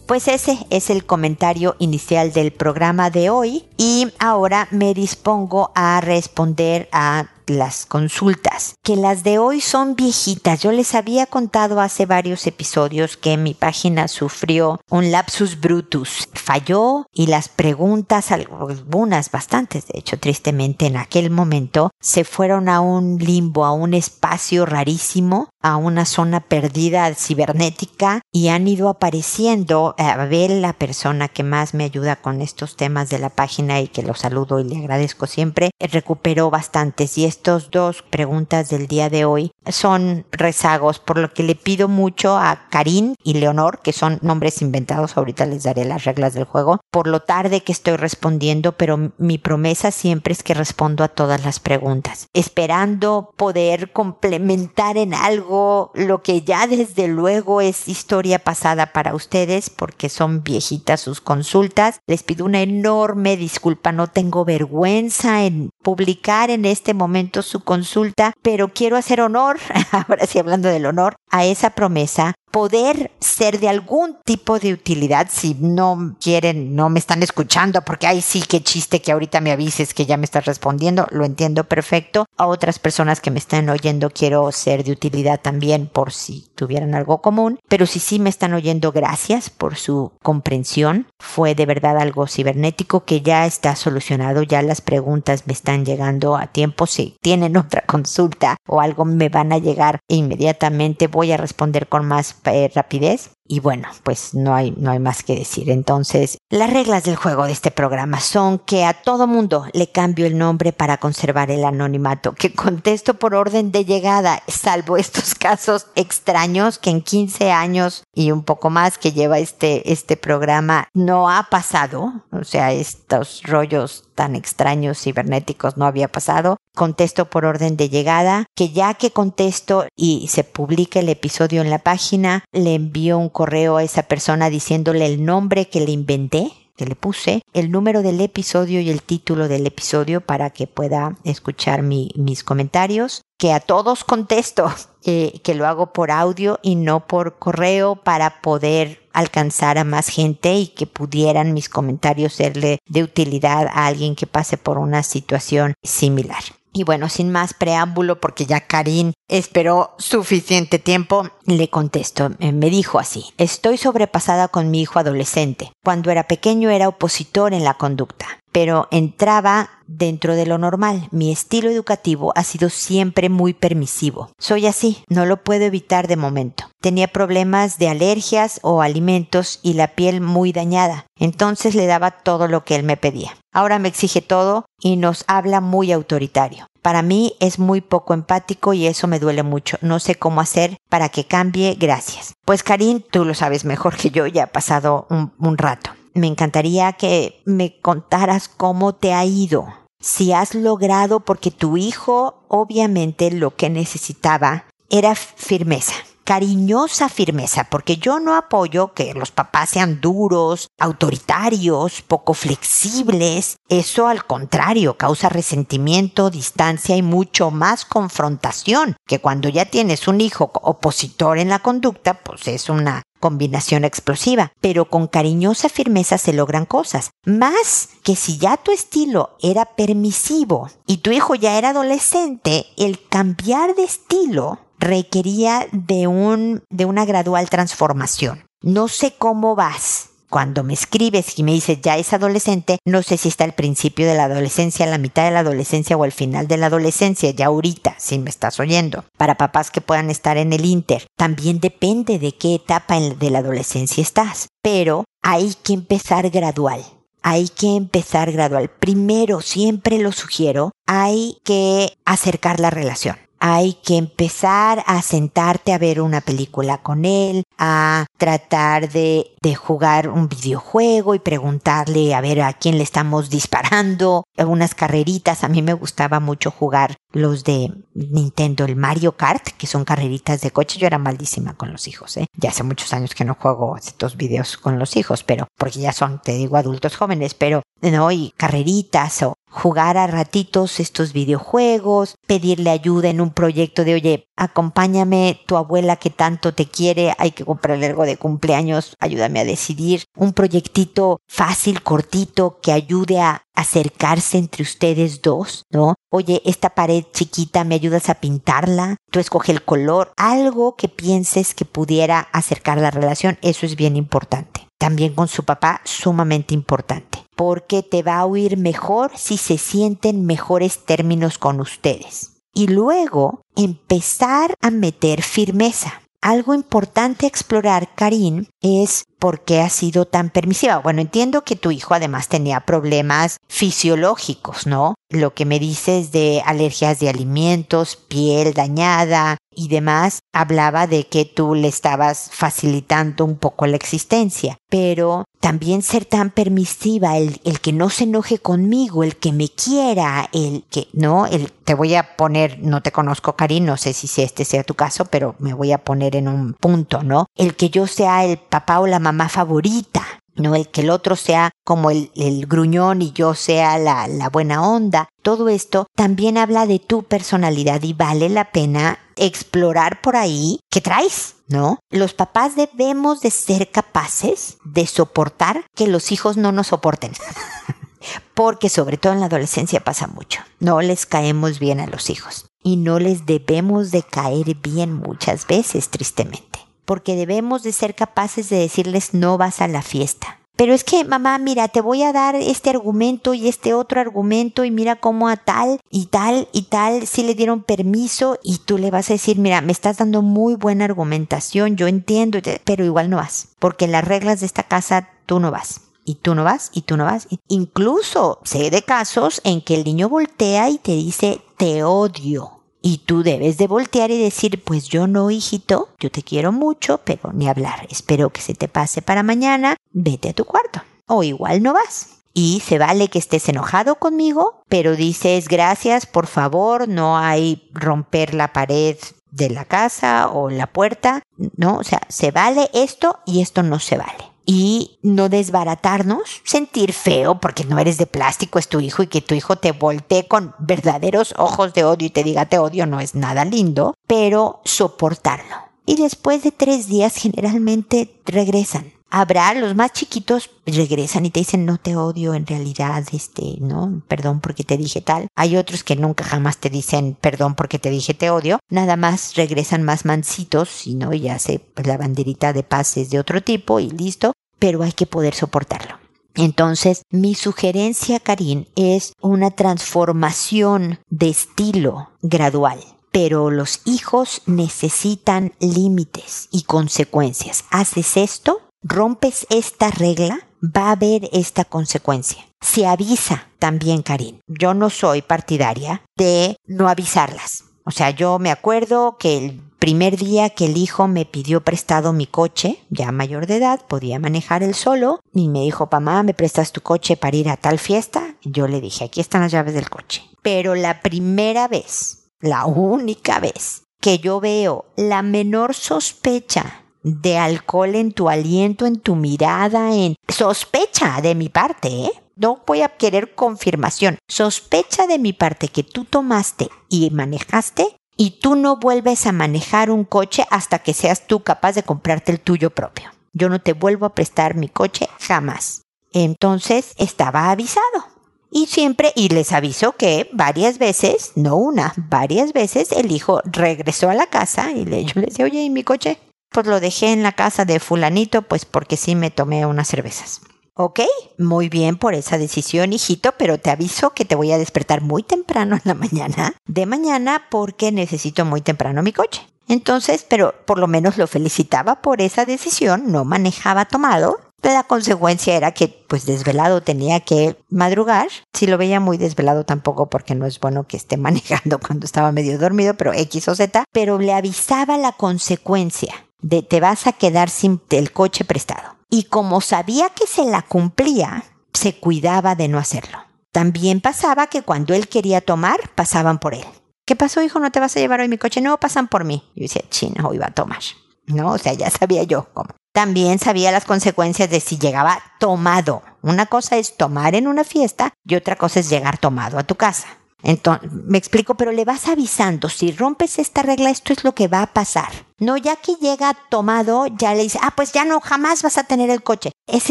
Pues 0.06 0.28
ese 0.28 0.58
es 0.70 0.90
el 0.90 1.06
comentario 1.06 1.76
inicial 1.78 2.32
del 2.32 2.52
programa 2.52 3.10
de 3.10 3.30
hoy 3.30 3.64
y 3.76 4.08
ahora 4.18 4.68
me 4.70 4.94
dispongo 4.94 5.70
a 5.74 6.00
responder 6.00 6.88
a 6.92 7.31
las 7.46 7.86
consultas, 7.86 8.74
que 8.82 8.96
las 8.96 9.22
de 9.22 9.38
hoy 9.38 9.60
son 9.60 9.96
viejitas. 9.96 10.60
Yo 10.60 10.72
les 10.72 10.94
había 10.94 11.26
contado 11.26 11.80
hace 11.80 12.06
varios 12.06 12.46
episodios 12.46 13.16
que 13.16 13.36
mi 13.36 13.54
página 13.54 14.08
sufrió 14.08 14.80
un 14.90 15.10
lapsus 15.10 15.60
brutus. 15.60 16.28
Falló 16.34 17.06
y 17.12 17.26
las 17.26 17.48
preguntas, 17.48 18.32
algunas 18.32 19.30
bastantes, 19.30 19.86
de 19.86 19.98
hecho, 19.98 20.18
tristemente 20.18 20.86
en 20.86 20.96
aquel 20.96 21.30
momento, 21.30 21.90
se 22.00 22.24
fueron 22.24 22.68
a 22.68 22.80
un 22.80 23.18
limbo, 23.18 23.64
a 23.64 23.72
un 23.72 23.94
espacio 23.94 24.66
rarísimo, 24.66 25.48
a 25.62 25.76
una 25.76 26.04
zona 26.04 26.40
perdida 26.40 27.14
cibernética 27.14 28.22
y 28.32 28.48
han 28.48 28.66
ido 28.68 28.88
apareciendo. 28.88 29.94
Abel, 29.98 30.62
la 30.62 30.72
persona 30.72 31.28
que 31.28 31.42
más 31.42 31.74
me 31.74 31.84
ayuda 31.84 32.16
con 32.16 32.40
estos 32.40 32.76
temas 32.76 33.08
de 33.08 33.18
la 33.18 33.30
página 33.30 33.80
y 33.80 33.88
que 33.88 34.02
lo 34.02 34.14
saludo 34.14 34.60
y 34.60 34.64
le 34.64 34.78
agradezco 34.78 35.26
siempre, 35.26 35.70
recuperó 35.78 36.50
bastantes 36.50 37.16
y 37.18 37.24
estos 37.32 37.70
dos 37.70 38.02
preguntas 38.02 38.68
del 38.68 38.86
día 38.88 39.08
de 39.08 39.24
hoy 39.24 39.52
son 39.70 40.26
rezagos, 40.32 40.98
por 40.98 41.16
lo 41.16 41.32
que 41.32 41.42
le 41.42 41.54
pido 41.54 41.88
mucho 41.88 42.36
a 42.36 42.68
Karin 42.68 43.14
y 43.24 43.34
Leonor, 43.34 43.80
que 43.80 43.94
son 43.94 44.18
nombres 44.20 44.60
inventados, 44.60 45.16
ahorita 45.16 45.46
les 45.46 45.62
daré 45.62 45.86
las 45.86 46.04
reglas 46.04 46.34
del 46.34 46.44
juego, 46.44 46.80
por 46.90 47.06
lo 47.06 47.20
tarde 47.20 47.62
que 47.62 47.72
estoy 47.72 47.96
respondiendo, 47.96 48.72
pero 48.72 49.12
mi 49.16 49.38
promesa 49.38 49.92
siempre 49.92 50.34
es 50.34 50.42
que 50.42 50.52
respondo 50.52 51.04
a 51.04 51.08
todas 51.08 51.42
las 51.42 51.58
preguntas, 51.58 52.26
esperando 52.34 53.32
poder 53.36 53.92
complementar 53.92 54.98
en 54.98 55.14
algo 55.14 55.90
lo 55.94 56.22
que 56.22 56.42
ya 56.42 56.66
desde 56.66 57.08
luego 57.08 57.62
es 57.62 57.88
historia 57.88 58.40
pasada 58.40 58.92
para 58.92 59.14
ustedes, 59.14 59.70
porque 59.70 60.10
son 60.10 60.42
viejitas 60.42 61.00
sus 61.00 61.22
consultas. 61.22 62.00
Les 62.06 62.22
pido 62.22 62.44
una 62.44 62.60
enorme 62.60 63.38
disculpa, 63.38 63.90
no 63.90 64.08
tengo 64.08 64.44
vergüenza 64.44 65.44
en 65.44 65.70
publicar 65.82 66.50
en 66.50 66.66
este 66.66 66.92
momento 66.92 67.21
su 67.42 67.60
consulta, 67.60 68.34
pero 68.42 68.68
quiero 68.68 68.96
hacer 68.96 69.20
honor, 69.20 69.58
ahora 69.92 70.26
sí 70.26 70.38
hablando 70.38 70.68
del 70.68 70.86
honor, 70.86 71.16
a 71.32 71.44
esa 71.44 71.70
promesa 71.70 72.34
poder 72.52 73.10
ser 73.18 73.58
de 73.58 73.68
algún 73.68 74.18
tipo 74.24 74.58
de 74.58 74.74
utilidad 74.74 75.28
si 75.30 75.54
no 75.58 76.16
quieren, 76.20 76.76
no 76.76 76.90
me 76.90 76.98
están 76.98 77.22
escuchando 77.22 77.80
porque 77.82 78.06
ay 78.06 78.20
sí, 78.20 78.44
qué 78.46 78.62
chiste 78.62 79.00
que 79.00 79.10
ahorita 79.10 79.40
me 79.40 79.52
avises 79.52 79.94
que 79.94 80.04
ya 80.04 80.18
me 80.18 80.26
estás 80.26 80.44
respondiendo, 80.44 81.06
lo 81.10 81.24
entiendo 81.24 81.64
perfecto. 81.64 82.26
A 82.36 82.46
otras 82.46 82.78
personas 82.78 83.20
que 83.20 83.30
me 83.30 83.38
están 83.38 83.70
oyendo 83.70 84.10
quiero 84.10 84.52
ser 84.52 84.84
de 84.84 84.92
utilidad 84.92 85.40
también 85.40 85.86
por 85.86 86.12
si 86.12 86.50
tuvieran 86.54 86.94
algo 86.94 87.22
común, 87.22 87.58
pero 87.68 87.86
si 87.86 88.00
sí 88.00 88.18
me 88.18 88.28
están 88.28 88.52
oyendo, 88.52 88.92
gracias 88.92 89.48
por 89.48 89.76
su 89.76 90.12
comprensión. 90.22 91.06
Fue 91.18 91.54
de 91.54 91.64
verdad 91.64 91.96
algo 91.96 92.26
cibernético 92.26 93.04
que 93.04 93.22
ya 93.22 93.46
está 93.46 93.76
solucionado, 93.76 94.42
ya 94.42 94.60
las 94.60 94.82
preguntas 94.82 95.46
me 95.46 95.54
están 95.54 95.86
llegando 95.86 96.36
a 96.36 96.48
tiempo. 96.48 96.86
Si 96.86 97.16
tienen 97.22 97.56
otra 97.56 97.82
consulta 97.86 98.58
o 98.68 98.82
algo 98.82 99.06
me 99.06 99.30
van 99.30 99.52
a 99.52 99.58
llegar 99.58 100.00
inmediatamente, 100.08 101.06
voy 101.06 101.21
a 101.30 101.36
responder 101.36 101.86
con 101.86 102.06
más 102.06 102.34
eh, 102.46 102.70
rapidez. 102.74 103.30
Y 103.46 103.60
bueno, 103.60 103.88
pues 104.02 104.34
no 104.34 104.54
hay, 104.54 104.72
no 104.76 104.90
hay 104.90 104.98
más 104.98 105.22
que 105.22 105.34
decir. 105.34 105.70
Entonces, 105.70 106.38
las 106.48 106.72
reglas 106.72 107.04
del 107.04 107.16
juego 107.16 107.44
de 107.44 107.52
este 107.52 107.70
programa 107.70 108.20
son 108.20 108.58
que 108.58 108.84
a 108.84 108.94
todo 108.94 109.26
mundo 109.26 109.66
le 109.72 109.88
cambio 109.88 110.26
el 110.26 110.38
nombre 110.38 110.72
para 110.72 110.98
conservar 110.98 111.50
el 111.50 111.64
anonimato, 111.64 112.34
que 112.34 112.54
contesto 112.54 113.14
por 113.14 113.34
orden 113.34 113.72
de 113.72 113.84
llegada, 113.84 114.42
salvo 114.46 114.96
estos 114.96 115.34
casos 115.42 115.86
extraños 115.96 116.78
que 116.78 116.90
en 116.90 117.02
15 117.02 117.50
años 117.50 118.04
y 118.14 118.30
un 118.30 118.44
poco 118.44 118.70
más 118.70 118.98
que 118.98 119.12
lleva 119.12 119.38
este, 119.38 119.92
este 119.92 120.16
programa 120.16 120.88
no 120.94 121.28
ha 121.28 121.48
pasado. 121.50 122.24
O 122.30 122.44
sea, 122.44 122.72
estos 122.72 123.42
rollos 123.42 124.04
tan 124.14 124.36
extraños 124.36 125.00
cibernéticos 125.00 125.76
no 125.76 125.86
había 125.86 126.08
pasado. 126.08 126.56
Contesto 126.74 127.28
por 127.28 127.44
orden 127.44 127.76
de 127.76 127.88
llegada, 127.88 128.46
que 128.54 128.70
ya 128.70 128.94
que 128.94 129.10
contesto 129.10 129.86
y 129.96 130.28
se 130.28 130.44
publica 130.44 131.00
el 131.00 131.08
episodio 131.08 131.60
en 131.60 131.70
la 131.70 131.80
página, 131.80 132.44
le 132.52 132.74
envío 132.74 133.18
un 133.18 133.28
correo 133.32 133.78
a 133.78 133.82
esa 133.82 134.04
persona 134.04 134.50
diciéndole 134.50 135.06
el 135.06 135.24
nombre 135.24 135.68
que 135.68 135.80
le 135.80 135.90
inventé 135.90 136.52
que 136.76 136.86
le 136.86 136.96
puse, 136.96 137.42
el 137.52 137.70
número 137.70 138.02
del 138.02 138.20
episodio 138.20 138.80
y 138.80 138.90
el 138.90 139.02
título 139.02 139.48
del 139.48 139.66
episodio 139.66 140.20
para 140.20 140.50
que 140.50 140.66
pueda 140.66 141.16
escuchar 141.24 141.82
mis 141.82 142.44
comentarios, 142.44 143.22
que 143.38 143.52
a 143.52 143.60
todos 143.60 144.04
contesto, 144.04 144.72
eh, 145.04 145.40
que 145.44 145.54
lo 145.54 145.66
hago 145.66 145.92
por 145.92 146.10
audio 146.10 146.58
y 146.62 146.76
no 146.76 147.06
por 147.06 147.38
correo 147.38 147.96
para 147.96 148.40
poder 148.40 149.02
alcanzar 149.12 149.78
a 149.78 149.84
más 149.84 150.08
gente 150.08 150.54
y 150.54 150.68
que 150.68 150.86
pudieran 150.86 151.52
mis 151.52 151.68
comentarios 151.68 152.32
serle 152.34 152.78
de 152.88 153.02
utilidad 153.02 153.66
a 153.66 153.86
alguien 153.86 154.16
que 154.16 154.26
pase 154.26 154.56
por 154.56 154.78
una 154.78 155.02
situación 155.02 155.74
similar. 155.82 156.42
Y 156.72 156.84
bueno, 156.84 157.08
sin 157.08 157.30
más 157.30 157.52
preámbulo, 157.52 158.18
porque 158.18 158.46
ya 158.46 158.60
Karin 158.60 159.12
esperó 159.28 159.94
suficiente 159.98 160.78
tiempo, 160.78 161.28
le 161.44 161.68
contesto. 161.68 162.30
Eh, 162.38 162.52
me 162.52 162.70
dijo 162.70 162.98
así, 162.98 163.34
estoy 163.36 163.76
sobrepasada 163.76 164.48
con 164.48 164.70
mi 164.70 164.80
hijo 164.80 164.98
adolescente. 164.98 165.72
Cuando 165.84 166.10
era 166.10 166.24
pequeño 166.24 166.70
era 166.70 166.88
opositor 166.88 167.52
en 167.52 167.64
la 167.64 167.74
conducta, 167.74 168.26
pero 168.52 168.88
entraba 168.90 169.70
dentro 169.86 170.34
de 170.34 170.46
lo 170.46 170.58
normal. 170.58 171.08
Mi 171.10 171.32
estilo 171.32 171.70
educativo 171.70 172.32
ha 172.36 172.44
sido 172.44 172.70
siempre 172.70 173.28
muy 173.28 173.54
permisivo. 173.54 174.30
Soy 174.38 174.66
así, 174.66 175.02
no 175.08 175.26
lo 175.26 175.42
puedo 175.42 175.64
evitar 175.64 176.06
de 176.08 176.16
momento. 176.16 176.64
Tenía 176.80 177.08
problemas 177.08 177.78
de 177.78 177.88
alergias 177.88 178.60
o 178.62 178.82
alimentos 178.82 179.60
y 179.62 179.74
la 179.74 179.88
piel 179.88 180.20
muy 180.20 180.52
dañada. 180.52 181.06
Entonces 181.18 181.74
le 181.74 181.86
daba 181.86 182.10
todo 182.10 182.48
lo 182.48 182.64
que 182.64 182.74
él 182.74 182.82
me 182.82 182.96
pedía. 182.96 183.36
Ahora 183.52 183.78
me 183.78 183.88
exige 183.88 184.22
todo 184.22 184.64
y 184.80 184.96
nos 184.96 185.24
habla 185.26 185.60
muy 185.60 185.92
autoritario. 185.92 186.66
Para 186.80 187.02
mí 187.02 187.34
es 187.38 187.58
muy 187.58 187.80
poco 187.80 188.12
empático 188.12 188.72
y 188.72 188.86
eso 188.86 189.06
me 189.06 189.20
duele 189.20 189.42
mucho. 189.42 189.78
No 189.82 190.00
sé 190.00 190.16
cómo 190.16 190.40
hacer 190.40 190.78
para 190.88 191.10
que 191.10 191.24
cambie. 191.24 191.76
Gracias. 191.78 192.32
Pues 192.44 192.62
Karin, 192.62 193.04
tú 193.08 193.24
lo 193.24 193.34
sabes 193.34 193.64
mejor 193.64 193.96
que 193.96 194.10
yo, 194.10 194.26
ya 194.26 194.44
ha 194.44 194.46
pasado 194.48 195.06
un, 195.10 195.32
un 195.38 195.58
rato. 195.58 195.90
Me 196.14 196.26
encantaría 196.26 196.92
que 196.92 197.40
me 197.44 197.80
contaras 197.80 198.48
cómo 198.48 198.94
te 198.94 199.14
ha 199.14 199.24
ido. 199.24 199.66
Si 200.00 200.32
has 200.32 200.54
logrado, 200.54 201.20
porque 201.20 201.50
tu 201.50 201.76
hijo 201.76 202.44
obviamente 202.48 203.30
lo 203.30 203.54
que 203.54 203.70
necesitaba 203.70 204.64
era 204.90 205.14
firmeza 205.14 205.94
cariñosa 206.24 207.08
firmeza, 207.08 207.64
porque 207.64 207.96
yo 207.96 208.20
no 208.20 208.34
apoyo 208.36 208.94
que 208.94 209.14
los 209.14 209.30
papás 209.30 209.70
sean 209.70 210.00
duros, 210.00 210.68
autoritarios, 210.78 212.02
poco 212.02 212.34
flexibles. 212.34 213.56
Eso 213.68 214.06
al 214.06 214.24
contrario 214.24 214.96
causa 214.96 215.28
resentimiento, 215.28 216.30
distancia 216.30 216.96
y 216.96 217.02
mucho 217.02 217.50
más 217.50 217.84
confrontación, 217.84 218.96
que 219.06 219.20
cuando 219.20 219.48
ya 219.48 219.64
tienes 219.64 220.08
un 220.08 220.20
hijo 220.20 220.50
opositor 220.54 221.38
en 221.38 221.48
la 221.48 221.58
conducta, 221.58 222.14
pues 222.14 222.48
es 222.48 222.68
una 222.68 223.02
combinación 223.22 223.84
explosiva, 223.84 224.52
pero 224.60 224.86
con 224.86 225.06
cariñosa 225.06 225.68
firmeza 225.68 226.18
se 226.18 226.32
logran 226.32 226.66
cosas. 226.66 227.12
Más 227.24 227.88
que 228.02 228.16
si 228.16 228.36
ya 228.36 228.56
tu 228.56 228.72
estilo 228.72 229.36
era 229.40 229.64
permisivo 229.64 230.68
y 230.88 230.98
tu 230.98 231.12
hijo 231.12 231.36
ya 231.36 231.56
era 231.56 231.70
adolescente, 231.70 232.66
el 232.76 232.98
cambiar 233.08 233.76
de 233.76 233.84
estilo 233.84 234.58
requería 234.80 235.68
de, 235.70 236.08
un, 236.08 236.64
de 236.68 236.84
una 236.84 237.04
gradual 237.04 237.48
transformación. 237.48 238.44
No 238.60 238.88
sé 238.88 239.14
cómo 239.16 239.54
vas. 239.54 240.10
Cuando 240.32 240.64
me 240.64 240.72
escribes 240.72 241.38
y 241.38 241.42
me 241.42 241.52
dices 241.52 241.82
ya 241.82 241.98
es 241.98 242.14
adolescente, 242.14 242.78
no 242.86 243.02
sé 243.02 243.18
si 243.18 243.28
está 243.28 243.44
al 243.44 243.52
principio 243.52 244.06
de 244.06 244.14
la 244.14 244.24
adolescencia, 244.24 244.86
la 244.86 244.96
mitad 244.96 245.26
de 245.26 245.30
la 245.30 245.40
adolescencia 245.40 245.94
o 245.94 246.04
al 246.04 246.12
final 246.12 246.48
de 246.48 246.56
la 246.56 246.68
adolescencia, 246.68 247.30
ya 247.32 247.48
ahorita, 247.48 247.96
si 247.98 248.18
me 248.18 248.30
estás 248.30 248.58
oyendo. 248.58 249.04
Para 249.18 249.36
papás 249.36 249.70
que 249.70 249.82
puedan 249.82 250.08
estar 250.08 250.38
en 250.38 250.54
el 250.54 250.64
Inter, 250.64 251.06
también 251.18 251.60
depende 251.60 252.18
de 252.18 252.32
qué 252.32 252.54
etapa 252.54 252.98
de 252.98 253.30
la 253.30 253.40
adolescencia 253.40 254.00
estás. 254.00 254.48
Pero 254.62 255.04
hay 255.22 255.52
que 255.62 255.74
empezar 255.74 256.30
gradual 256.30 256.82
hay 257.24 257.48
que 257.50 257.76
empezar 257.76 258.32
gradual. 258.32 258.68
Primero, 258.68 259.42
siempre 259.42 259.98
lo 259.98 260.10
sugiero, 260.10 260.72
hay 260.88 261.36
que 261.44 261.96
acercar 262.04 262.58
la 262.58 262.70
relación 262.70 263.16
hay 263.44 263.74
que 263.74 263.96
empezar 263.96 264.84
a 264.86 265.02
sentarte 265.02 265.72
a 265.72 265.78
ver 265.78 266.00
una 266.00 266.20
película 266.20 266.78
con 266.78 267.04
él, 267.04 267.42
a 267.58 268.06
tratar 268.16 268.88
de, 268.88 269.32
de, 269.42 269.56
jugar 269.56 270.08
un 270.08 270.28
videojuego 270.28 271.16
y 271.16 271.18
preguntarle 271.18 272.14
a 272.14 272.20
ver 272.20 272.40
a 272.40 272.52
quién 272.52 272.78
le 272.78 272.84
estamos 272.84 273.30
disparando, 273.30 274.22
algunas 274.36 274.76
carreritas. 274.76 275.42
A 275.42 275.48
mí 275.48 275.60
me 275.60 275.72
gustaba 275.72 276.20
mucho 276.20 276.52
jugar 276.52 276.94
los 277.10 277.42
de 277.42 277.72
Nintendo, 277.94 278.64
el 278.64 278.76
Mario 278.76 279.16
Kart, 279.16 279.48
que 279.58 279.66
son 279.66 279.84
carreritas 279.84 280.40
de 280.40 280.52
coche. 280.52 280.78
Yo 280.78 280.86
era 280.86 280.98
maldísima 280.98 281.54
con 281.54 281.72
los 281.72 281.88
hijos, 281.88 282.16
¿eh? 282.18 282.26
Ya 282.36 282.50
hace 282.50 282.62
muchos 282.62 282.92
años 282.92 283.12
que 283.12 283.24
no 283.24 283.34
juego 283.34 283.76
estos 283.76 284.16
videos 284.16 284.56
con 284.56 284.78
los 284.78 284.96
hijos, 284.96 285.24
pero 285.24 285.48
porque 285.58 285.80
ya 285.80 285.92
son, 285.92 286.22
te 286.22 286.34
digo, 286.34 286.56
adultos 286.56 286.94
jóvenes, 286.94 287.34
pero 287.34 287.62
no, 287.80 288.12
y 288.12 288.32
carreritas 288.36 289.24
o 289.24 289.34
jugar 289.52 289.98
a 289.98 290.06
ratitos 290.06 290.80
estos 290.80 291.12
videojuegos, 291.12 292.16
pedirle 292.26 292.70
ayuda 292.70 293.10
en 293.10 293.20
un 293.20 293.30
proyecto 293.30 293.84
de, 293.84 293.94
oye, 293.94 294.28
acompáñame, 294.34 295.40
tu 295.46 295.56
abuela 295.56 295.96
que 295.96 296.08
tanto 296.08 296.54
te 296.54 296.66
quiere, 296.66 297.12
hay 297.18 297.32
que 297.32 297.44
comprarle 297.44 297.86
algo 297.86 298.04
de 298.04 298.16
cumpleaños, 298.16 298.96
ayúdame 298.98 299.40
a 299.40 299.44
decidir, 299.44 300.04
un 300.16 300.32
proyectito 300.32 301.20
fácil, 301.28 301.82
cortito, 301.82 302.60
que 302.62 302.72
ayude 302.72 303.20
a 303.20 303.42
acercarse 303.54 304.38
entre 304.38 304.62
ustedes 304.62 305.20
dos, 305.20 305.66
¿no? 305.70 305.94
Oye, 306.10 306.40
esta 306.46 306.70
pared 306.70 307.04
chiquita, 307.12 307.64
¿me 307.64 307.74
ayudas 307.74 308.08
a 308.08 308.14
pintarla? 308.14 308.96
Tú 309.10 309.20
escoge 309.20 309.52
el 309.52 309.62
color, 309.62 310.12
algo 310.16 310.76
que 310.76 310.88
pienses 310.88 311.54
que 311.54 311.66
pudiera 311.66 312.20
acercar 312.32 312.78
la 312.78 312.90
relación, 312.90 313.38
eso 313.42 313.66
es 313.66 313.76
bien 313.76 313.96
importante. 313.96 314.71
También 314.82 315.14
con 315.14 315.28
su 315.28 315.44
papá, 315.44 315.80
sumamente 315.84 316.54
importante 316.54 317.22
porque 317.36 317.82
te 317.82 318.02
va 318.02 318.18
a 318.18 318.26
oír 318.26 318.56
mejor 318.56 319.10
si 319.16 319.36
se 319.36 319.58
sienten 319.58 320.26
mejores 320.26 320.84
términos 320.84 321.38
con 321.38 321.60
ustedes. 321.60 322.32
Y 322.54 322.68
luego 322.68 323.40
empezar 323.56 324.54
a 324.60 324.70
meter 324.70 325.22
firmeza. 325.22 326.02
Algo 326.20 326.54
importante 326.54 327.26
a 327.26 327.28
explorar, 327.28 327.96
Karin, 327.96 328.46
es 328.60 329.04
por 329.18 329.44
qué 329.44 329.60
ha 329.60 329.68
sido 329.70 330.04
tan 330.04 330.30
permisiva. 330.30 330.78
Bueno, 330.78 331.00
entiendo 331.00 331.42
que 331.42 331.56
tu 331.56 331.72
hijo 331.72 331.94
además 331.94 332.28
tenía 332.28 332.60
problemas 332.60 333.38
fisiológicos, 333.48 334.68
¿no? 334.68 334.94
Lo 335.10 335.34
que 335.34 335.44
me 335.44 335.58
dices 335.58 336.12
de 336.12 336.42
alergias 336.46 337.00
de 337.00 337.08
alimentos, 337.08 337.96
piel 337.96 338.54
dañada 338.54 339.38
y 339.54 339.68
demás, 339.68 340.20
hablaba 340.32 340.86
de 340.86 341.06
que 341.06 341.24
tú 341.24 341.54
le 341.54 341.68
estabas 341.68 342.30
facilitando 342.32 343.24
un 343.24 343.36
poco 343.36 343.66
la 343.66 343.76
existencia. 343.76 344.58
Pero 344.68 345.24
también 345.40 345.82
ser 345.82 346.04
tan 346.04 346.30
permisiva, 346.30 347.18
el, 347.18 347.40
el 347.44 347.60
que 347.60 347.72
no 347.72 347.90
se 347.90 348.04
enoje 348.04 348.38
conmigo, 348.38 349.02
el 349.04 349.16
que 349.16 349.32
me 349.32 349.48
quiera, 349.48 350.28
el 350.32 350.64
que, 350.70 350.88
¿no? 350.92 351.26
El, 351.26 351.50
te 351.50 351.74
voy 351.74 351.94
a 351.94 352.16
poner, 352.16 352.58
no 352.60 352.82
te 352.82 352.92
conozco, 352.92 353.34
Karin, 353.34 353.66
no 353.66 353.76
sé 353.76 353.92
si 353.92 354.22
este 354.22 354.44
sea 354.44 354.64
tu 354.64 354.74
caso, 354.74 355.04
pero 355.06 355.34
me 355.38 355.52
voy 355.54 355.72
a 355.72 355.78
poner 355.78 356.16
en 356.16 356.28
un 356.28 356.54
punto, 356.54 357.02
¿no? 357.02 357.26
El 357.36 357.56
que 357.56 357.70
yo 357.70 357.86
sea 357.86 358.24
el 358.24 358.38
papá 358.38 358.80
o 358.80 358.86
la 358.86 358.98
mamá 358.98 359.28
favorita, 359.28 360.02
no 360.34 360.54
el 360.54 360.68
que 360.68 360.82
el 360.82 360.90
otro 360.90 361.16
sea 361.16 361.50
como 361.64 361.90
el, 361.90 362.10
gruñón 362.46 363.02
y 363.02 363.12
yo 363.12 363.34
sea 363.34 363.78
la, 363.78 364.06
la 364.08 364.28
buena 364.28 364.66
onda. 364.66 365.08
Todo 365.22 365.48
esto 365.48 365.86
también 365.94 366.38
habla 366.38 366.66
de 366.66 366.78
tu 366.78 367.02
personalidad 367.04 367.82
y 367.82 367.92
vale 367.92 368.28
la 368.28 368.50
pena 368.50 368.98
explorar 369.16 370.00
por 370.00 370.16
ahí 370.16 370.60
qué 370.70 370.80
traes, 370.80 371.36
¿no? 371.48 371.78
Los 371.90 372.14
papás 372.14 372.56
debemos 372.56 373.20
de 373.20 373.30
ser 373.30 373.70
capaces 373.70 374.58
de 374.64 374.86
soportar 374.86 375.64
que 375.74 375.86
los 375.86 376.12
hijos 376.12 376.36
no 376.36 376.52
nos 376.52 376.68
soporten. 376.68 377.12
Porque 378.34 378.68
sobre 378.68 378.96
todo 378.96 379.12
en 379.12 379.20
la 379.20 379.26
adolescencia 379.26 379.84
pasa 379.84 380.08
mucho. 380.08 380.40
No 380.58 380.80
les 380.80 381.06
caemos 381.06 381.60
bien 381.60 381.78
a 381.78 381.86
los 381.86 382.10
hijos 382.10 382.46
y 382.64 382.76
no 382.76 382.98
les 382.98 383.26
debemos 383.26 383.90
de 383.92 384.02
caer 384.02 384.56
bien 384.56 384.94
muchas 384.94 385.46
veces, 385.46 385.88
tristemente 385.88 386.61
porque 386.84 387.16
debemos 387.16 387.62
de 387.62 387.72
ser 387.72 387.94
capaces 387.94 388.48
de 388.48 388.58
decirles 388.58 389.14
no 389.14 389.38
vas 389.38 389.60
a 389.60 389.68
la 389.68 389.82
fiesta. 389.82 390.38
Pero 390.54 390.74
es 390.74 390.84
que, 390.84 391.04
mamá, 391.04 391.38
mira, 391.38 391.68
te 391.68 391.80
voy 391.80 392.02
a 392.02 392.12
dar 392.12 392.36
este 392.36 392.70
argumento 392.70 393.32
y 393.32 393.48
este 393.48 393.72
otro 393.72 394.00
argumento 394.00 394.64
y 394.64 394.70
mira 394.70 394.96
cómo 394.96 395.28
a 395.28 395.36
tal 395.36 395.80
y 395.90 396.06
tal 396.06 396.48
y 396.52 396.62
tal 396.62 397.06
sí 397.06 397.22
le 397.22 397.34
dieron 397.34 397.62
permiso 397.62 398.38
y 398.42 398.58
tú 398.58 398.76
le 398.76 398.90
vas 398.90 399.08
a 399.10 399.14
decir, 399.14 399.38
mira, 399.38 399.62
me 399.62 399.72
estás 399.72 399.96
dando 399.96 400.20
muy 400.20 400.54
buena 400.54 400.84
argumentación, 400.84 401.76
yo 401.76 401.88
entiendo, 401.88 402.38
pero 402.64 402.84
igual 402.84 403.08
no 403.08 403.16
vas, 403.16 403.48
porque 403.58 403.88
las 403.88 404.04
reglas 404.04 404.40
de 404.40 404.46
esta 404.46 404.64
casa 404.64 405.08
tú 405.26 405.40
no 405.40 405.50
vas. 405.50 405.80
Y 406.04 406.16
tú 406.16 406.34
no 406.34 406.42
vas, 406.42 406.70
y 406.74 406.82
tú 406.82 406.96
no 406.96 407.04
vas. 407.04 407.28
Incluso 407.46 408.40
sé 408.42 408.70
de 408.70 408.82
casos 408.82 409.40
en 409.44 409.60
que 409.60 409.76
el 409.76 409.84
niño 409.84 410.08
voltea 410.08 410.68
y 410.68 410.78
te 410.78 410.92
dice, 410.92 411.40
te 411.56 411.84
odio 411.84 412.61
y 412.82 412.98
tú 412.98 413.22
debes 413.22 413.56
de 413.56 413.68
voltear 413.68 414.10
y 414.10 414.20
decir, 414.20 414.62
pues 414.62 414.88
yo 414.88 415.06
no, 415.06 415.30
hijito, 415.30 415.88
yo 415.98 416.10
te 416.10 416.22
quiero 416.22 416.52
mucho, 416.52 416.98
pero 416.98 417.32
ni 417.32 417.48
hablar. 417.48 417.86
Espero 417.88 418.30
que 418.30 418.40
se 418.40 418.54
te 418.54 418.68
pase 418.68 419.00
para 419.00 419.22
mañana, 419.22 419.76
vete 419.92 420.30
a 420.30 420.34
tu 420.34 420.44
cuarto. 420.44 420.82
O 421.06 421.22
igual 421.22 421.62
no 421.62 421.72
vas. 421.72 422.18
Y 422.34 422.60
se 422.60 422.78
vale 422.78 423.08
que 423.08 423.18
estés 423.18 423.48
enojado 423.48 423.96
conmigo, 423.96 424.62
pero 424.68 424.96
dices 424.96 425.48
gracias, 425.48 426.06
por 426.06 426.26
favor, 426.26 426.88
no 426.88 427.18
hay 427.18 427.68
romper 427.72 428.34
la 428.34 428.52
pared 428.52 428.96
de 429.30 429.50
la 429.50 429.64
casa 429.64 430.28
o 430.28 430.50
la 430.50 430.66
puerta, 430.66 431.22
¿no? 431.56 431.76
O 431.76 431.84
sea, 431.84 432.00
se 432.08 432.30
vale 432.30 432.70
esto 432.74 433.20
y 433.26 433.42
esto 433.42 433.62
no 433.62 433.78
se 433.78 433.98
vale 433.98 434.31
y 434.46 434.98
no 435.02 435.28
desbaratarnos, 435.28 436.42
sentir 436.44 436.92
feo 436.92 437.40
porque 437.40 437.64
no 437.64 437.78
eres 437.78 437.98
de 437.98 438.06
plástico, 438.06 438.58
es 438.58 438.68
tu 438.68 438.80
hijo 438.80 439.02
y 439.02 439.06
que 439.06 439.20
tu 439.20 439.34
hijo 439.34 439.56
te 439.56 439.72
voltee 439.72 440.26
con 440.26 440.54
verdaderos 440.58 441.34
ojos 441.38 441.74
de 441.74 441.84
odio 441.84 442.06
y 442.06 442.10
te 442.10 442.24
diga 442.24 442.46
te 442.46 442.58
odio 442.58 442.86
no 442.86 443.00
es 443.00 443.14
nada 443.14 443.44
lindo, 443.44 443.94
pero 444.06 444.60
soportarlo. 444.64 445.56
Y 445.86 445.96
después 445.96 446.42
de 446.42 446.52
tres 446.52 446.86
días 446.86 447.16
generalmente 447.16 448.20
regresan. 448.24 448.92
Habrá 449.14 449.52
los 449.52 449.74
más 449.74 449.92
chiquitos 449.92 450.48
regresan 450.64 451.26
y 451.26 451.30
te 451.30 451.40
dicen 451.40 451.66
no 451.66 451.76
te 451.76 451.96
odio 451.96 452.32
en 452.32 452.46
realidad, 452.46 453.04
este, 453.12 453.58
no, 453.60 454.02
perdón 454.08 454.40
porque 454.40 454.64
te 454.64 454.78
dije 454.78 455.02
tal. 455.02 455.28
Hay 455.34 455.58
otros 455.58 455.84
que 455.84 455.96
nunca 455.96 456.24
jamás 456.24 456.56
te 456.56 456.70
dicen 456.70 457.18
perdón 457.20 457.54
porque 457.54 457.78
te 457.78 457.90
dije 457.90 458.14
te 458.14 458.30
odio. 458.30 458.58
Nada 458.70 458.96
más 458.96 459.34
regresan 459.34 459.82
más 459.82 460.06
mansitos 460.06 460.86
y 460.86 460.94
no, 460.94 461.12
ya 461.12 461.36
pues, 461.74 461.86
la 461.86 461.98
banderita 461.98 462.54
de 462.54 462.62
paz 462.62 462.96
es 462.96 463.10
de 463.10 463.18
otro 463.18 463.42
tipo 463.42 463.80
y 463.80 463.90
listo, 463.90 464.32
pero 464.58 464.82
hay 464.82 464.92
que 464.92 465.04
poder 465.04 465.34
soportarlo. 465.34 465.98
Entonces, 466.34 467.02
mi 467.10 467.34
sugerencia, 467.34 468.18
Karin, 468.18 468.66
es 468.76 469.12
una 469.20 469.50
transformación 469.50 471.00
de 471.10 471.28
estilo 471.28 472.12
gradual 472.22 472.80
pero 473.12 473.50
los 473.50 473.82
hijos 473.84 474.40
necesitan 474.46 475.52
límites 475.60 476.48
y 476.50 476.62
consecuencias. 476.62 477.66
¿Haces 477.70 478.16
esto? 478.16 478.62
Rompes 478.82 479.46
esta 479.50 479.90
regla, 479.90 480.38
va 480.62 480.88
a 480.88 480.92
haber 480.92 481.28
esta 481.32 481.64
consecuencia. 481.64 482.46
Se 482.60 482.86
avisa 482.86 483.48
también, 483.58 484.02
Karin. 484.02 484.40
Yo 484.46 484.74
no 484.74 484.90
soy 484.90 485.22
partidaria 485.22 486.02
de 486.16 486.56
no 486.66 486.88
avisarlas. 486.88 487.64
O 487.84 487.90
sea, 487.90 488.10
yo 488.10 488.38
me 488.38 488.50
acuerdo 488.50 489.16
que 489.18 489.36
el 489.38 489.60
primer 489.78 490.16
día 490.16 490.50
que 490.50 490.66
el 490.66 490.76
hijo 490.76 491.08
me 491.08 491.24
pidió 491.24 491.62
prestado 491.62 492.12
mi 492.12 492.26
coche, 492.26 492.78
ya 492.88 493.10
mayor 493.10 493.48
de 493.48 493.56
edad, 493.56 493.80
podía 493.88 494.20
manejar 494.20 494.62
él 494.62 494.74
solo, 494.74 495.18
y 495.34 495.48
me 495.48 495.62
dijo, 495.62 495.88
mamá, 495.90 496.22
¿me 496.22 496.34
prestas 496.34 496.70
tu 496.70 496.80
coche 496.80 497.16
para 497.16 497.36
ir 497.36 497.48
a 497.48 497.56
tal 497.56 497.80
fiesta? 497.80 498.36
Yo 498.42 498.68
le 498.68 498.80
dije, 498.80 499.04
aquí 499.04 499.20
están 499.20 499.40
las 499.40 499.50
llaves 499.50 499.74
del 499.74 499.90
coche. 499.90 500.22
Pero 500.42 500.76
la 500.76 501.00
primera 501.00 501.66
vez, 501.66 502.30
la 502.40 502.66
única 502.66 503.40
vez 503.40 503.82
que 504.00 504.18
yo 504.18 504.40
veo 504.40 504.84
la 504.96 505.22
menor 505.22 505.74
sospecha 505.74 506.81
de 507.02 507.38
alcohol 507.38 507.94
en 507.94 508.12
tu 508.12 508.28
aliento, 508.28 508.86
en 508.86 509.00
tu 509.00 509.16
mirada, 509.16 509.94
en 509.94 510.16
sospecha 510.28 511.20
de 511.20 511.34
mi 511.34 511.48
parte, 511.48 511.88
¿eh? 511.88 512.12
No 512.36 512.62
voy 512.66 512.82
a 512.82 512.88
querer 512.88 513.34
confirmación. 513.34 514.18
Sospecha 514.26 515.06
de 515.06 515.18
mi 515.18 515.32
parte 515.32 515.68
que 515.68 515.82
tú 515.82 516.04
tomaste 516.04 516.70
y 516.88 517.10
manejaste 517.10 517.96
y 518.16 518.38
tú 518.40 518.56
no 518.56 518.76
vuelves 518.76 519.26
a 519.26 519.32
manejar 519.32 519.90
un 519.90 520.04
coche 520.04 520.44
hasta 520.50 520.78
que 520.78 520.94
seas 520.94 521.26
tú 521.26 521.42
capaz 521.42 521.72
de 521.72 521.82
comprarte 521.82 522.32
el 522.32 522.40
tuyo 522.40 522.70
propio. 522.70 523.10
Yo 523.32 523.48
no 523.48 523.60
te 523.60 523.74
vuelvo 523.74 524.06
a 524.06 524.14
prestar 524.14 524.54
mi 524.54 524.68
coche 524.68 525.08
jamás. 525.20 525.82
Entonces 526.12 526.94
estaba 526.98 527.50
avisado. 527.50 528.06
Y 528.50 528.66
siempre, 528.66 529.12
y 529.16 529.30
les 529.30 529.52
aviso 529.52 529.92
que 529.92 530.28
varias 530.32 530.78
veces, 530.78 531.32
no 531.36 531.56
una, 531.56 531.94
varias 531.96 532.52
veces 532.52 532.92
el 532.92 533.10
hijo 533.10 533.40
regresó 533.44 534.10
a 534.10 534.14
la 534.14 534.26
casa 534.26 534.72
y 534.72 534.84
le, 534.84 535.04
yo 535.04 535.14
le 535.16 535.28
decía, 535.28 535.46
oye, 535.46 535.62
¿y 535.62 535.70
mi 535.70 535.84
coche? 535.84 536.18
Pues 536.52 536.66
lo 536.66 536.80
dejé 536.80 537.12
en 537.12 537.22
la 537.22 537.32
casa 537.32 537.64
de 537.64 537.80
fulanito, 537.80 538.42
pues 538.42 538.64
porque 538.64 538.96
sí 538.96 539.14
me 539.14 539.30
tomé 539.30 539.66
unas 539.66 539.88
cervezas. 539.88 540.40
Ok, 540.74 541.00
muy 541.36 541.68
bien 541.68 541.96
por 541.96 542.14
esa 542.14 542.38
decisión, 542.38 542.94
hijito, 542.94 543.32
pero 543.36 543.58
te 543.58 543.70
aviso 543.70 544.14
que 544.14 544.24
te 544.24 544.36
voy 544.36 544.52
a 544.52 544.58
despertar 544.58 545.02
muy 545.02 545.22
temprano 545.22 545.76
en 545.76 545.82
la 545.84 545.92
mañana, 545.92 546.54
de 546.66 546.86
mañana, 546.86 547.42
porque 547.50 547.92
necesito 547.92 548.46
muy 548.46 548.62
temprano 548.62 549.02
mi 549.02 549.12
coche. 549.12 549.46
Entonces, 549.68 550.24
pero 550.26 550.54
por 550.64 550.78
lo 550.78 550.86
menos 550.86 551.18
lo 551.18 551.26
felicitaba 551.26 552.00
por 552.00 552.22
esa 552.22 552.46
decisión, 552.46 553.12
no 553.12 553.24
manejaba 553.24 553.84
tomado. 553.84 554.40
La 554.62 554.84
consecuencia 554.84 555.56
era 555.56 555.72
que, 555.72 555.88
pues 556.08 556.24
desvelado 556.24 556.82
tenía 556.82 557.20
que 557.20 557.56
madrugar. 557.68 558.28
Si 558.54 558.66
lo 558.66 558.78
veía 558.78 559.00
muy 559.00 559.18
desvelado 559.18 559.64
tampoco, 559.64 560.08
porque 560.08 560.34
no 560.34 560.46
es 560.46 560.58
bueno 560.58 560.86
que 560.86 560.96
esté 560.96 561.16
manejando 561.18 561.80
cuando 561.80 562.06
estaba 562.06 562.32
medio 562.32 562.58
dormido, 562.58 562.94
pero 562.94 563.12
X 563.12 563.48
o 563.48 563.54
Z, 563.54 563.84
pero 563.92 564.18
le 564.18 564.32
avisaba 564.32 564.96
la 564.96 565.12
consecuencia 565.12 566.14
de 566.42 566.62
te 566.62 566.80
vas 566.80 567.06
a 567.06 567.12
quedar 567.12 567.48
sin 567.48 567.80
el 567.90 568.12
coche 568.12 568.44
prestado. 568.44 568.96
Y 569.08 569.24
como 569.24 569.60
sabía 569.60 570.10
que 570.10 570.26
se 570.26 570.44
la 570.44 570.62
cumplía, 570.62 571.44
se 571.72 571.98
cuidaba 571.98 572.54
de 572.54 572.68
no 572.68 572.78
hacerlo. 572.78 573.18
También 573.52 574.00
pasaba 574.00 574.46
que 574.46 574.62
cuando 574.62 574.94
él 574.94 575.08
quería 575.08 575.40
tomar, 575.40 575.78
pasaban 575.94 576.38
por 576.38 576.54
él. 576.54 576.64
¿Qué 577.04 577.16
pasó, 577.16 577.42
hijo? 577.42 577.58
¿No 577.58 577.70
te 577.70 577.80
vas 577.80 577.96
a 577.96 578.00
llevar 578.00 578.20
hoy 578.20 578.28
mi 578.28 578.38
coche? 578.38 578.60
No, 578.60 578.78
pasan 578.78 579.08
por 579.08 579.24
mí. 579.24 579.42
Yo 579.54 579.62
decía, 579.62 579.82
chino, 579.88 580.28
hoy 580.28 580.38
va 580.38 580.46
a 580.46 580.54
tomar. 580.54 580.80
No, 581.26 581.52
o 581.52 581.58
sea, 581.58 581.74
ya 581.74 581.90
sabía 581.90 582.22
yo 582.22 582.48
cómo. 582.52 582.70
También 582.92 583.38
sabía 583.38 583.72
las 583.72 583.84
consecuencias 583.84 584.50
de 584.50 584.60
si 584.60 584.78
llegaba 584.78 585.20
tomado. 585.38 586.02
Una 586.22 586.46
cosa 586.46 586.76
es 586.76 586.96
tomar 586.96 587.34
en 587.34 587.48
una 587.48 587.64
fiesta 587.64 588.14
y 588.24 588.34
otra 588.34 588.56
cosa 588.56 588.80
es 588.80 588.88
llegar 588.88 589.18
tomado 589.18 589.58
a 589.58 589.64
tu 589.64 589.74
casa. 589.74 590.06
Entonces, 590.42 590.90
me 590.92 591.18
explico, 591.18 591.54
pero 591.54 591.72
le 591.72 591.84
vas 591.84 592.08
avisando, 592.08 592.68
si 592.68 592.92
rompes 592.92 593.38
esta 593.38 593.62
regla, 593.62 593.90
esto 593.90 594.12
es 594.12 594.24
lo 594.24 594.34
que 594.34 594.48
va 594.48 594.62
a 594.62 594.72
pasar. 594.72 595.10
No, 595.38 595.56
ya 595.56 595.76
que 595.76 595.94
llega 596.00 596.36
tomado, 596.50 597.06
ya 597.06 597.34
le 597.34 597.42
dice, 597.42 597.58
ah, 597.62 597.72
pues 597.76 597.92
ya 597.92 598.04
no, 598.04 598.20
jamás 598.20 598.62
vas 598.62 598.78
a 598.78 598.84
tener 598.84 599.10
el 599.10 599.22
coche. 599.22 599.52
Es 599.66 599.90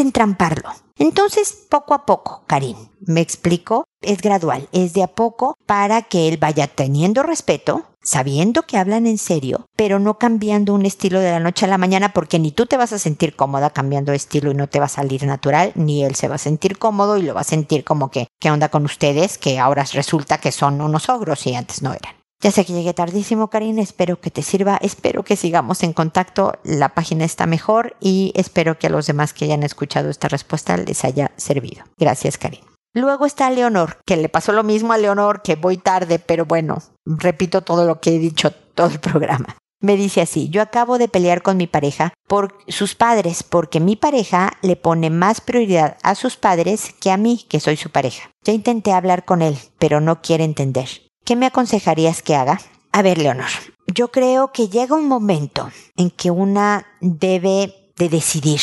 entramparlo. 0.00 0.70
Entonces, 0.98 1.66
poco 1.68 1.94
a 1.94 2.06
poco, 2.06 2.44
Karim, 2.46 2.76
me 3.00 3.20
explico, 3.20 3.84
es 4.02 4.20
gradual, 4.20 4.68
es 4.72 4.92
de 4.92 5.02
a 5.02 5.08
poco 5.08 5.56
para 5.66 6.02
que 6.02 6.28
él 6.28 6.36
vaya 6.36 6.66
teniendo 6.68 7.22
respeto, 7.22 7.84
sabiendo 8.02 8.62
que 8.62 8.78
hablan 8.78 9.06
en 9.06 9.18
serio, 9.18 9.66
pero 9.76 9.98
no 9.98 10.18
cambiando 10.18 10.74
un 10.74 10.86
estilo 10.86 11.20
de 11.20 11.30
la 11.30 11.40
noche 11.40 11.64
a 11.64 11.68
la 11.68 11.78
mañana 11.78 12.12
porque 12.12 12.38
ni 12.38 12.52
tú 12.52 12.66
te 12.66 12.76
vas 12.76 12.92
a 12.92 12.98
sentir 12.98 13.36
cómoda 13.36 13.70
cambiando 13.70 14.12
estilo 14.12 14.50
y 14.50 14.54
no 14.54 14.68
te 14.68 14.78
va 14.78 14.86
a 14.86 14.88
salir 14.88 15.24
natural, 15.24 15.72
ni 15.74 16.04
él 16.04 16.14
se 16.14 16.28
va 16.28 16.36
a 16.36 16.38
sentir 16.38 16.78
cómodo 16.78 17.16
y 17.16 17.22
lo 17.22 17.34
va 17.34 17.42
a 17.42 17.44
sentir 17.44 17.84
como 17.84 18.10
que, 18.10 18.28
¿qué 18.40 18.50
onda 18.50 18.68
con 18.68 18.84
ustedes? 18.84 19.38
Que 19.38 19.58
ahora 19.58 19.84
resulta 19.92 20.38
que 20.38 20.52
son 20.52 20.80
unos 20.80 21.08
ogros 21.08 21.46
y 21.46 21.54
antes 21.54 21.82
no 21.82 21.92
eran. 21.92 22.14
Ya 22.42 22.50
sé 22.50 22.64
que 22.64 22.72
llegué 22.72 22.92
tardísimo, 22.92 23.50
Karina, 23.50 23.82
espero 23.82 24.20
que 24.20 24.32
te 24.32 24.42
sirva, 24.42 24.76
espero 24.82 25.22
que 25.22 25.36
sigamos 25.36 25.84
en 25.84 25.92
contacto, 25.92 26.54
la 26.64 26.88
página 26.88 27.24
está 27.24 27.46
mejor 27.46 27.96
y 28.00 28.32
espero 28.34 28.78
que 28.78 28.88
a 28.88 28.90
los 28.90 29.06
demás 29.06 29.32
que 29.32 29.44
hayan 29.44 29.62
escuchado 29.62 30.10
esta 30.10 30.26
respuesta 30.26 30.76
les 30.76 31.04
haya 31.04 31.30
servido. 31.36 31.84
Gracias, 31.98 32.38
Karina. 32.38 32.71
Luego 32.94 33.24
está 33.24 33.50
Leonor, 33.50 33.98
que 34.04 34.16
le 34.16 34.28
pasó 34.28 34.52
lo 34.52 34.64
mismo 34.64 34.92
a 34.92 34.98
Leonor, 34.98 35.42
que 35.42 35.56
voy 35.56 35.78
tarde, 35.78 36.18
pero 36.18 36.44
bueno, 36.44 36.78
repito 37.06 37.62
todo 37.62 37.86
lo 37.86 38.00
que 38.00 38.16
he 38.16 38.18
dicho 38.18 38.50
todo 38.74 38.88
el 38.88 39.00
programa. 39.00 39.56
Me 39.80 39.96
dice 39.96 40.20
así, 40.20 40.48
yo 40.48 40.62
acabo 40.62 40.96
de 40.98 41.08
pelear 41.08 41.42
con 41.42 41.56
mi 41.56 41.66
pareja 41.66 42.12
por 42.28 42.56
sus 42.68 42.94
padres, 42.94 43.42
porque 43.42 43.80
mi 43.80 43.96
pareja 43.96 44.52
le 44.62 44.76
pone 44.76 45.10
más 45.10 45.40
prioridad 45.40 45.96
a 46.04 46.14
sus 46.14 46.36
padres 46.36 46.94
que 47.00 47.10
a 47.10 47.16
mí, 47.16 47.44
que 47.48 47.58
soy 47.58 47.76
su 47.76 47.90
pareja. 47.90 48.30
Ya 48.44 48.52
intenté 48.52 48.92
hablar 48.92 49.24
con 49.24 49.42
él, 49.42 49.58
pero 49.78 50.00
no 50.00 50.22
quiere 50.22 50.44
entender. 50.44 50.88
¿Qué 51.24 51.34
me 51.34 51.46
aconsejarías 51.46 52.22
que 52.22 52.36
haga? 52.36 52.60
A 52.92 53.02
ver, 53.02 53.18
Leonor, 53.18 53.50
yo 53.86 54.12
creo 54.12 54.52
que 54.52 54.68
llega 54.68 54.94
un 54.94 55.08
momento 55.08 55.70
en 55.96 56.10
que 56.10 56.30
una 56.30 56.86
debe 57.00 57.92
de 57.96 58.08
decidir 58.08 58.60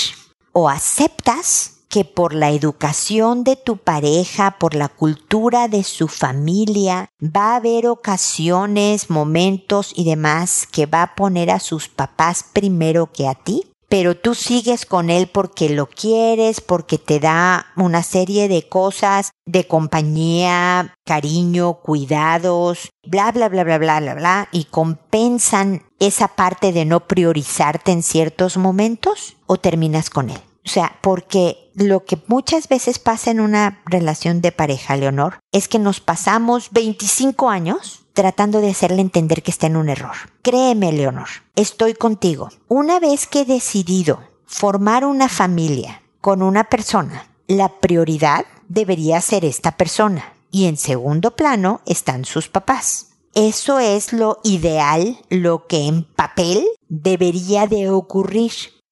O 0.52 0.70
aceptas 0.70 1.79
que 1.89 2.06
por 2.06 2.34
la 2.34 2.52
educación 2.52 3.43
de 3.43 3.56
tu 3.56 3.78
pareja, 3.78 4.58
por 4.60 4.75
la 4.75 4.88
cultura 4.88 5.67
de 5.67 5.84
su 5.84 6.08
familia, 6.08 7.10
va 7.21 7.54
a 7.54 7.56
haber 7.58 7.88
ocasiones, 7.88 9.10
momentos 9.10 9.91
y 9.95 10.06
demás 10.06 10.67
que 10.71 10.86
va 10.86 11.02
a 11.02 11.15
poner 11.15 11.49
a 11.49 11.60
sus 11.60 11.89
papás 11.89 12.45
primero 12.54 13.12
que 13.12 13.28
a 13.28 13.34
ti, 13.34 13.63
pero 13.89 14.15
tú 14.15 14.36
sigues 14.36 14.86
con 14.86 15.10
él 15.10 15.28
porque 15.28 15.69
lo 15.69 15.88
quieres, 15.88 16.62
porque 16.62 16.99
te 16.99 17.19
da 17.19 17.65
una 17.75 18.04
serie 18.04 18.47
de 18.47 18.69
cosas 18.69 19.32
de 19.47 19.67
compañía, 19.67 20.93
cariño, 21.06 21.80
cuidados, 21.82 22.91
bla, 23.04 23.32
bla, 23.32 23.49
bla, 23.49 23.63
bla, 23.63 23.80
bla, 23.80 23.99
bla, 23.99 24.13
bla, 24.13 24.49
y 24.52 24.65
compensan 24.65 25.84
esa 25.97 26.28
parte 26.28 26.71
de 26.71 26.86
no 26.86 27.08
priorizarte 27.08 27.91
en 27.91 28.04
ciertos 28.04 28.58
momentos 28.58 29.38
o 29.47 29.58
terminas 29.58 30.12
con 30.12 30.30
él. 30.30 30.39
O 30.65 30.69
sea, 30.69 30.98
porque 31.02 31.72
lo 31.74 32.06
que 32.06 32.22
muchas 32.28 32.67
veces 32.67 33.00
pasa 33.00 33.32
en 33.32 33.39
una 33.39 33.82
relación 33.86 34.41
de 34.41 34.52
pareja, 34.52 34.95
Leonor, 34.95 35.39
es 35.52 35.67
que 35.67 35.80
nos 35.80 36.00
pasamos 36.00 36.69
25 36.72 37.50
años 37.50 38.06
tratando 38.13 38.60
de 38.60 38.72
hacerle 38.72 39.02
entender 39.02 39.41
que 39.41 39.52
está 39.52 39.67
en 39.67 39.78
un 39.78 39.89
error. 39.89 40.15
Créeme, 40.41 40.91
Leonor, 40.91 41.30
estoy 41.56 41.93
contigo. 41.93 42.50
Una 42.67 43.00
vez 43.00 43.28
que 43.28 43.41
he 43.41 43.45
decidido 43.45 44.19
formar 44.45 45.06
una 45.06 45.30
familia 45.30 46.02
con 46.19 46.41
una 46.41 46.65
persona, 46.65 47.28
la 47.48 47.80
prioridad 47.80 48.45
debería 48.67 49.22
ser 49.22 49.45
esta 49.45 49.78
persona. 49.78 50.34
Y 50.52 50.65
en 50.65 50.78
segundo 50.78 51.36
plano 51.36 51.82
están 51.86 52.26
sus 52.26 52.50
papás. 52.50 53.10
Eso 53.36 53.80
es 53.80 54.12
lo 54.12 54.39
ideal, 54.43 55.17
lo 55.30 55.67
que 55.67 55.88
en 55.88 56.04
papel 56.04 56.65
debería 56.88 57.67
de 57.67 57.89
ocurrir 57.89 58.52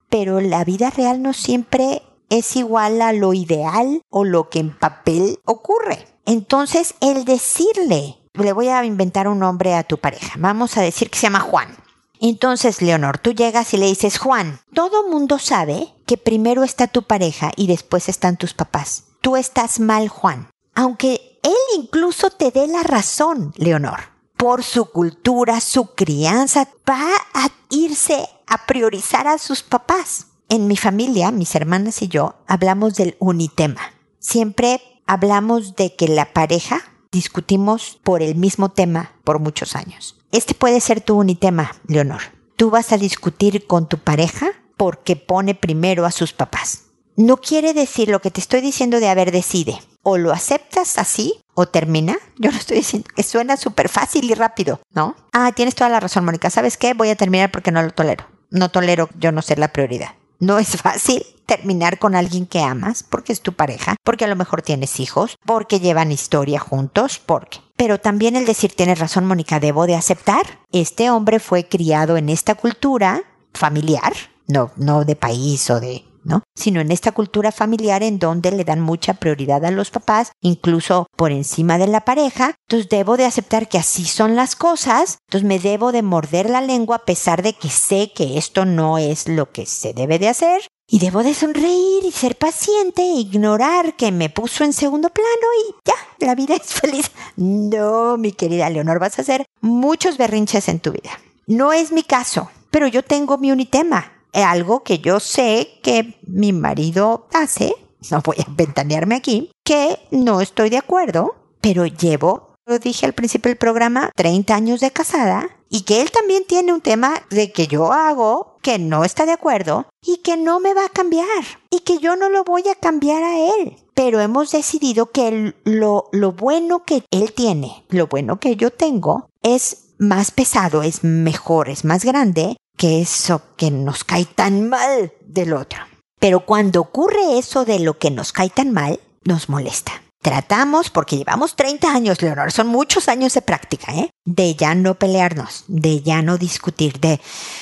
pero 0.09 0.41
la 0.41 0.63
vida 0.63 0.89
real 0.89 1.21
no 1.21 1.33
siempre 1.33 2.03
es 2.29 2.55
igual 2.55 3.01
a 3.01 3.13
lo 3.13 3.33
ideal 3.33 4.01
o 4.09 4.25
lo 4.25 4.49
que 4.49 4.59
en 4.59 4.77
papel 4.77 5.39
ocurre. 5.45 6.07
Entonces, 6.25 6.95
el 6.99 7.25
decirle, 7.25 8.17
le 8.33 8.53
voy 8.53 8.67
a 8.67 8.83
inventar 8.83 9.27
un 9.27 9.39
nombre 9.39 9.75
a 9.75 9.83
tu 9.83 9.97
pareja, 9.97 10.33
vamos 10.37 10.77
a 10.77 10.81
decir 10.81 11.09
que 11.09 11.17
se 11.17 11.27
llama 11.27 11.39
Juan. 11.39 11.75
Entonces, 12.19 12.81
Leonor, 12.81 13.19
tú 13.19 13.31
llegas 13.31 13.73
y 13.73 13.77
le 13.77 13.85
dices, 13.85 14.17
Juan, 14.17 14.59
todo 14.73 15.07
mundo 15.07 15.37
sabe 15.39 15.93
que 16.05 16.17
primero 16.17 16.63
está 16.63 16.87
tu 16.87 17.03
pareja 17.03 17.51
y 17.55 17.67
después 17.67 18.09
están 18.09 18.37
tus 18.37 18.53
papás. 18.53 19.03
Tú 19.21 19.35
estás 19.35 19.79
mal, 19.79 20.09
Juan. 20.09 20.49
Aunque 20.73 21.39
él 21.43 21.53
incluso 21.77 22.29
te 22.29 22.51
dé 22.51 22.67
la 22.67 22.83
razón, 22.83 23.53
Leonor. 23.55 23.99
Por 24.35 24.63
su 24.63 24.85
cultura, 24.91 25.59
su 25.59 25.93
crianza, 25.95 26.67
va 26.87 27.01
a 27.33 27.49
irse 27.69 28.27
a 28.47 28.65
priorizar 28.65 29.27
a 29.27 29.37
sus 29.37 29.61
papás. 29.61 30.27
En 30.49 30.67
mi 30.67 30.77
familia, 30.77 31.31
mis 31.31 31.55
hermanas 31.55 32.01
y 32.01 32.07
yo, 32.07 32.35
hablamos 32.47 32.95
del 32.95 33.17
unitema. 33.19 33.81
Siempre 34.19 34.81
hablamos 35.05 35.75
de 35.75 35.95
que 35.95 36.07
la 36.07 36.33
pareja 36.33 36.81
discutimos 37.11 37.99
por 38.03 38.21
el 38.21 38.35
mismo 38.35 38.69
tema 38.69 39.11
por 39.23 39.39
muchos 39.39 39.75
años. 39.75 40.15
Este 40.31 40.53
puede 40.53 40.79
ser 40.79 41.01
tu 41.01 41.17
unitema, 41.17 41.75
Leonor. 41.87 42.21
Tú 42.55 42.69
vas 42.69 42.91
a 42.91 42.97
discutir 42.97 43.67
con 43.67 43.87
tu 43.87 43.97
pareja 43.97 44.47
porque 44.77 45.15
pone 45.15 45.53
primero 45.53 46.05
a 46.05 46.11
sus 46.11 46.33
papás. 46.33 46.83
No 47.15 47.37
quiere 47.37 47.73
decir 47.73 48.09
lo 48.09 48.21
que 48.21 48.31
te 48.31 48.39
estoy 48.39 48.61
diciendo 48.61 48.99
de 48.99 49.09
haber 49.09 49.31
decide. 49.31 49.79
O 50.03 50.17
lo 50.17 50.31
aceptas 50.31 50.97
así 50.97 51.41
o 51.55 51.65
termina. 51.65 52.17
Yo 52.37 52.51
no 52.51 52.57
estoy 52.57 52.77
diciendo 52.77 53.09
que 53.15 53.23
suena 53.23 53.57
súper 53.57 53.89
fácil 53.89 54.29
y 54.29 54.33
rápido, 54.33 54.79
¿no? 54.93 55.15
Ah, 55.33 55.51
tienes 55.53 55.75
toda 55.75 55.89
la 55.89 55.99
razón, 55.99 56.23
Mónica. 56.23 56.49
¿Sabes 56.49 56.77
qué? 56.77 56.93
Voy 56.93 57.09
a 57.09 57.15
terminar 57.15 57.51
porque 57.51 57.71
no 57.71 57.81
lo 57.81 57.91
tolero 57.91 58.36
no 58.49 58.69
tolero 58.69 59.09
yo 59.19 59.31
no 59.31 59.41
ser 59.41 59.59
la 59.59 59.73
prioridad. 59.73 60.15
No 60.39 60.59
es 60.59 60.77
fácil 60.77 61.25
terminar 61.47 61.97
con 61.97 62.13
alguien 62.13 62.45
que 62.45 62.59
amas, 62.61 63.03
porque 63.03 63.33
es 63.33 63.41
tu 63.41 63.53
pareja, 63.53 63.95
porque 64.03 64.25
a 64.25 64.27
lo 64.27 64.35
mejor 64.35 64.61
tienes 64.61 64.99
hijos, 64.99 65.37
porque 65.45 65.79
llevan 65.79 66.11
historia 66.11 66.59
juntos, 66.59 67.19
porque. 67.25 67.59
Pero 67.75 67.99
también 67.99 68.35
el 68.35 68.45
decir, 68.45 68.73
tienes 68.75 68.99
razón, 68.99 69.25
Mónica, 69.25 69.59
debo 69.59 69.87
de 69.87 69.95
aceptar. 69.95 70.59
Este 70.71 71.09
hombre 71.09 71.39
fue 71.39 71.67
criado 71.67 72.17
en 72.17 72.29
esta 72.29 72.55
cultura 72.55 73.23
familiar, 73.53 74.13
no, 74.47 74.71
no 74.75 75.05
de 75.05 75.15
país 75.15 75.69
o 75.69 75.79
de 75.79 76.03
¿no? 76.27 76.43
Sino 76.55 76.81
en 76.81 76.91
esta 76.91 77.13
cultura 77.13 77.51
familiar 77.51 78.03
en 78.03 78.19
donde 78.19 78.51
le 78.51 78.65
dan 78.65 78.81
mucha 78.81 79.13
prioridad 79.15 79.63
a 79.65 79.71
los 79.71 79.89
papás, 79.89 80.31
incluso 80.41 81.07
por 81.15 81.31
encima 81.31 81.77
de 81.77 81.87
la 81.87 82.01
pareja. 82.01 82.55
Entonces 82.67 82.89
debo 82.89 83.17
de 83.17 83.25
aceptar 83.25 83.69
que 83.69 83.77
así 83.77 84.05
son 84.05 84.35
las 84.35 84.55
cosas. 84.55 85.19
Entonces 85.27 85.47
me 85.47 85.59
debo 85.59 85.91
de 85.91 86.01
morder 86.01 86.49
la 86.49 86.61
lengua 86.61 86.97
a 86.97 87.05
pesar 87.05 87.41
de 87.41 87.53
que 87.53 87.69
sé 87.69 88.11
que 88.13 88.37
esto 88.37 88.65
no 88.65 88.97
es 88.97 89.27
lo 89.27 89.51
que 89.51 89.65
se 89.65 89.93
debe 89.93 90.19
de 90.19 90.27
hacer. 90.27 90.61
Y 90.89 90.99
debo 90.99 91.23
de 91.23 91.33
sonreír 91.33 92.05
y 92.05 92.11
ser 92.11 92.37
paciente 92.37 93.01
e 93.01 93.19
ignorar 93.19 93.95
que 93.95 94.11
me 94.11 94.29
puso 94.29 94.63
en 94.63 94.71
segundo 94.73 95.09
plano 95.09 95.29
y 95.67 95.75
ya, 95.85 96.25
la 96.25 96.35
vida 96.35 96.55
es 96.55 96.73
feliz. 96.73 97.11
No, 97.35 98.17
mi 98.17 98.31
querida 98.31 98.69
Leonor, 98.69 98.99
vas 98.99 99.17
a 99.17 99.21
hacer 99.21 99.45
muchos 99.61 100.17
berrinches 100.17 100.69
en 100.69 100.79
tu 100.79 100.91
vida. 100.91 101.11
No 101.45 101.73
es 101.73 101.91
mi 101.91 102.03
caso, 102.03 102.49
pero 102.71 102.87
yo 102.87 103.03
tengo 103.03 103.37
mi 103.37 103.51
unitema 103.51 104.16
algo 104.33 104.83
que 104.83 104.99
yo 104.99 105.19
sé 105.19 105.79
que 105.81 106.19
mi 106.25 106.53
marido 106.53 107.27
hace, 107.33 107.73
no 108.11 108.21
voy 108.21 108.37
a 108.39 108.49
ventanearme 108.49 109.15
aquí, 109.15 109.51
que 109.63 109.99
no 110.11 110.41
estoy 110.41 110.69
de 110.69 110.77
acuerdo, 110.77 111.35
pero 111.61 111.85
llevo, 111.85 112.55
lo 112.65 112.79
dije 112.79 113.05
al 113.05 113.13
principio 113.13 113.49
del 113.49 113.57
programa, 113.57 114.11
30 114.15 114.55
años 114.55 114.79
de 114.79 114.91
casada 114.91 115.49
y 115.69 115.81
que 115.81 116.01
él 116.01 116.11
también 116.11 116.43
tiene 116.47 116.73
un 116.73 116.81
tema 116.81 117.21
de 117.29 117.51
que 117.51 117.67
yo 117.67 117.91
hago 117.91 118.57
que 118.61 118.79
no 118.79 119.03
está 119.03 119.25
de 119.25 119.31
acuerdo 119.31 119.85
y 120.01 120.17
que 120.17 120.37
no 120.37 120.59
me 120.59 120.73
va 120.73 120.85
a 120.85 120.89
cambiar 120.89 121.27
y 121.69 121.79
que 121.81 121.99
yo 121.99 122.15
no 122.15 122.29
lo 122.29 122.43
voy 122.43 122.63
a 122.69 122.75
cambiar 122.75 123.23
a 123.23 123.39
él. 123.39 123.77
Pero 123.93 124.19
hemos 124.21 124.51
decidido 124.51 125.11
que 125.11 125.55
lo, 125.63 126.09
lo 126.11 126.31
bueno 126.33 126.83
que 126.85 127.03
él 127.11 127.33
tiene, 127.33 127.85
lo 127.89 128.07
bueno 128.07 128.39
que 128.39 128.55
yo 128.55 128.71
tengo, 128.71 129.29
es 129.41 129.93
más 129.97 130.31
pesado, 130.31 130.83
es 130.83 131.03
mejor, 131.03 131.69
es 131.69 131.83
más 131.83 132.05
grande 132.05 132.57
que 132.77 133.01
eso 133.01 133.41
que 133.57 133.71
nos 133.71 134.03
cae 134.03 134.25
tan 134.25 134.69
mal 134.69 135.11
del 135.25 135.53
otro. 135.53 135.79
Pero 136.19 136.45
cuando 136.45 136.81
ocurre 136.81 137.37
eso 137.37 137.65
de 137.65 137.79
lo 137.79 137.97
que 137.97 138.11
nos 138.11 138.31
cae 138.31 138.49
tan 138.49 138.71
mal, 138.71 138.99
nos 139.23 139.49
molesta. 139.49 139.91
Tratamos, 140.21 140.89
porque 140.89 141.17
llevamos 141.17 141.55
30 141.55 141.91
años, 141.91 142.21
Leonor, 142.21 142.51
son 142.51 142.67
muchos 142.67 143.07
años 143.07 143.33
de 143.33 143.41
práctica, 143.41 143.93
¿eh? 143.93 144.09
De 144.25 144.55
ya 144.55 144.73
no 144.75 144.95
pelearnos, 144.95 145.63
de 145.67 146.01
ya 146.01 146.21
no 146.21 146.37
discutir, 146.37 146.99
de 146.99 147.21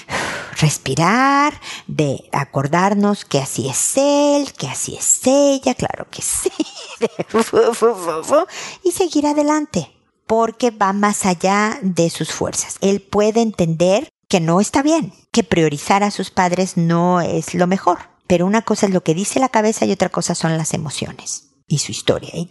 respirar, 0.60 1.60
de 1.88 2.28
acordarnos 2.32 3.26
que 3.26 3.40
así 3.40 3.70
es 3.70 3.98
él, 3.98 4.52
que 4.54 4.68
así 4.68 4.96
es 4.96 5.20
ella, 5.26 5.76
claro 5.76 6.08
que 6.10 6.22
sí, 6.22 6.50
y 8.84 8.92
seguir 8.92 9.28
adelante, 9.28 9.92
porque 10.26 10.72
va 10.72 10.94
más 10.94 11.26
allá 11.26 11.78
de 11.82 12.10
sus 12.10 12.32
fuerzas. 12.32 12.78
Él 12.82 13.02
puede 13.02 13.42
entender 13.42 14.10
que 14.28 14.40
no 14.40 14.62
está 14.62 14.82
bien, 14.82 15.14
que 15.32 15.44
priorizar 15.44 16.04
a 16.04 16.12
sus 16.12 16.32
padres 16.32 16.78
no 16.78 17.22
es 17.22 17.54
lo 17.54 17.68
mejor. 17.68 18.00
Pero 18.28 18.46
una 18.46 18.64
cosa 18.64 18.88
es 18.88 18.94
lo 18.94 19.04
que 19.04 19.14
dice 19.14 19.40
la 19.40 19.50
cabeza 19.50 19.86
y 19.86 19.92
otra 19.92 20.10
cosa 20.10 20.36
son 20.36 20.58
las 20.58 20.74
emociones 20.74 21.50
y 21.68 21.80
su 21.80 21.92
historia 21.92 22.32
y 22.34 22.50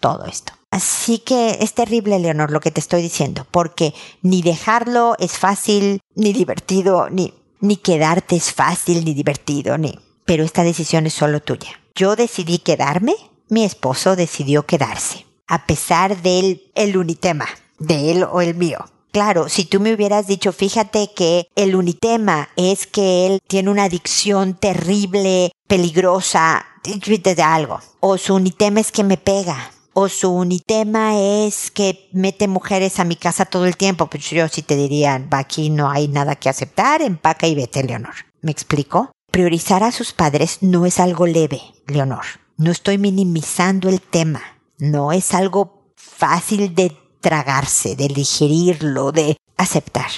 todo 0.00 0.24
esto. 0.26 0.52
Así 0.70 1.18
que 1.18 1.58
es 1.60 1.74
terrible, 1.74 2.18
Leonor, 2.18 2.50
lo 2.50 2.60
que 2.60 2.72
te 2.72 2.80
estoy 2.80 3.00
diciendo, 3.00 3.46
porque 3.50 3.94
ni 4.22 4.42
dejarlo 4.42 5.14
es 5.20 5.32
fácil, 5.32 6.00
ni 6.16 6.32
divertido, 6.32 7.08
ni, 7.10 7.32
ni 7.60 7.76
quedarte 7.76 8.36
es 8.36 8.52
fácil, 8.52 9.04
ni 9.04 9.14
divertido, 9.14 9.78
ni. 9.78 10.00
Pero 10.24 10.42
esta 10.42 10.64
decisión 10.64 11.06
es 11.06 11.14
solo 11.14 11.40
tuya. 11.40 11.80
Yo 11.94 12.16
decidí 12.16 12.58
quedarme, 12.58 13.14
mi 13.48 13.64
esposo 13.64 14.16
decidió 14.16 14.66
quedarse, 14.66 15.26
a 15.46 15.66
pesar 15.66 16.20
del 16.22 16.72
el 16.74 16.96
unitema, 16.96 17.46
de 17.78 18.10
él 18.10 18.24
o 18.24 18.40
el 18.40 18.56
mío. 18.56 18.84
Claro, 19.14 19.48
si 19.48 19.64
tú 19.64 19.78
me 19.78 19.94
hubieras 19.94 20.26
dicho, 20.26 20.50
fíjate 20.50 21.12
que 21.14 21.46
el 21.54 21.76
unitema 21.76 22.48
es 22.56 22.88
que 22.88 23.28
él 23.28 23.40
tiene 23.46 23.70
una 23.70 23.84
adicción 23.84 24.54
terrible, 24.54 25.52
peligrosa, 25.68 26.66
de 26.82 27.42
algo. 27.44 27.78
O 28.00 28.18
su 28.18 28.34
unitema 28.34 28.80
es 28.80 28.90
que 28.90 29.04
me 29.04 29.16
pega. 29.16 29.70
O 29.92 30.08
su 30.08 30.34
unitema 30.34 31.16
es 31.16 31.70
que 31.70 32.08
mete 32.12 32.48
mujeres 32.48 32.98
a 32.98 33.04
mi 33.04 33.14
casa 33.14 33.44
todo 33.44 33.66
el 33.66 33.76
tiempo. 33.76 34.08
Pues 34.08 34.28
yo 34.30 34.48
sí 34.48 34.62
te 34.62 34.74
diría, 34.74 35.24
aquí 35.30 35.70
no 35.70 35.88
hay 35.88 36.08
nada 36.08 36.34
que 36.34 36.48
aceptar, 36.48 37.00
empaca 37.00 37.46
y 37.46 37.54
vete, 37.54 37.84
Leonor. 37.84 38.14
¿Me 38.42 38.50
explico? 38.50 39.12
Priorizar 39.30 39.84
a 39.84 39.92
sus 39.92 40.12
padres 40.12 40.58
no 40.60 40.86
es 40.86 40.98
algo 40.98 41.28
leve, 41.28 41.60
Leonor. 41.86 42.24
No 42.56 42.72
estoy 42.72 42.98
minimizando 42.98 43.88
el 43.88 44.00
tema. 44.00 44.42
No 44.78 45.12
es 45.12 45.34
algo 45.34 45.92
fácil 45.94 46.74
de 46.74 47.03
tragarse, 47.24 47.96
de 47.96 48.08
digerirlo, 48.08 49.10
de 49.10 49.38
aceptar. 49.56 50.10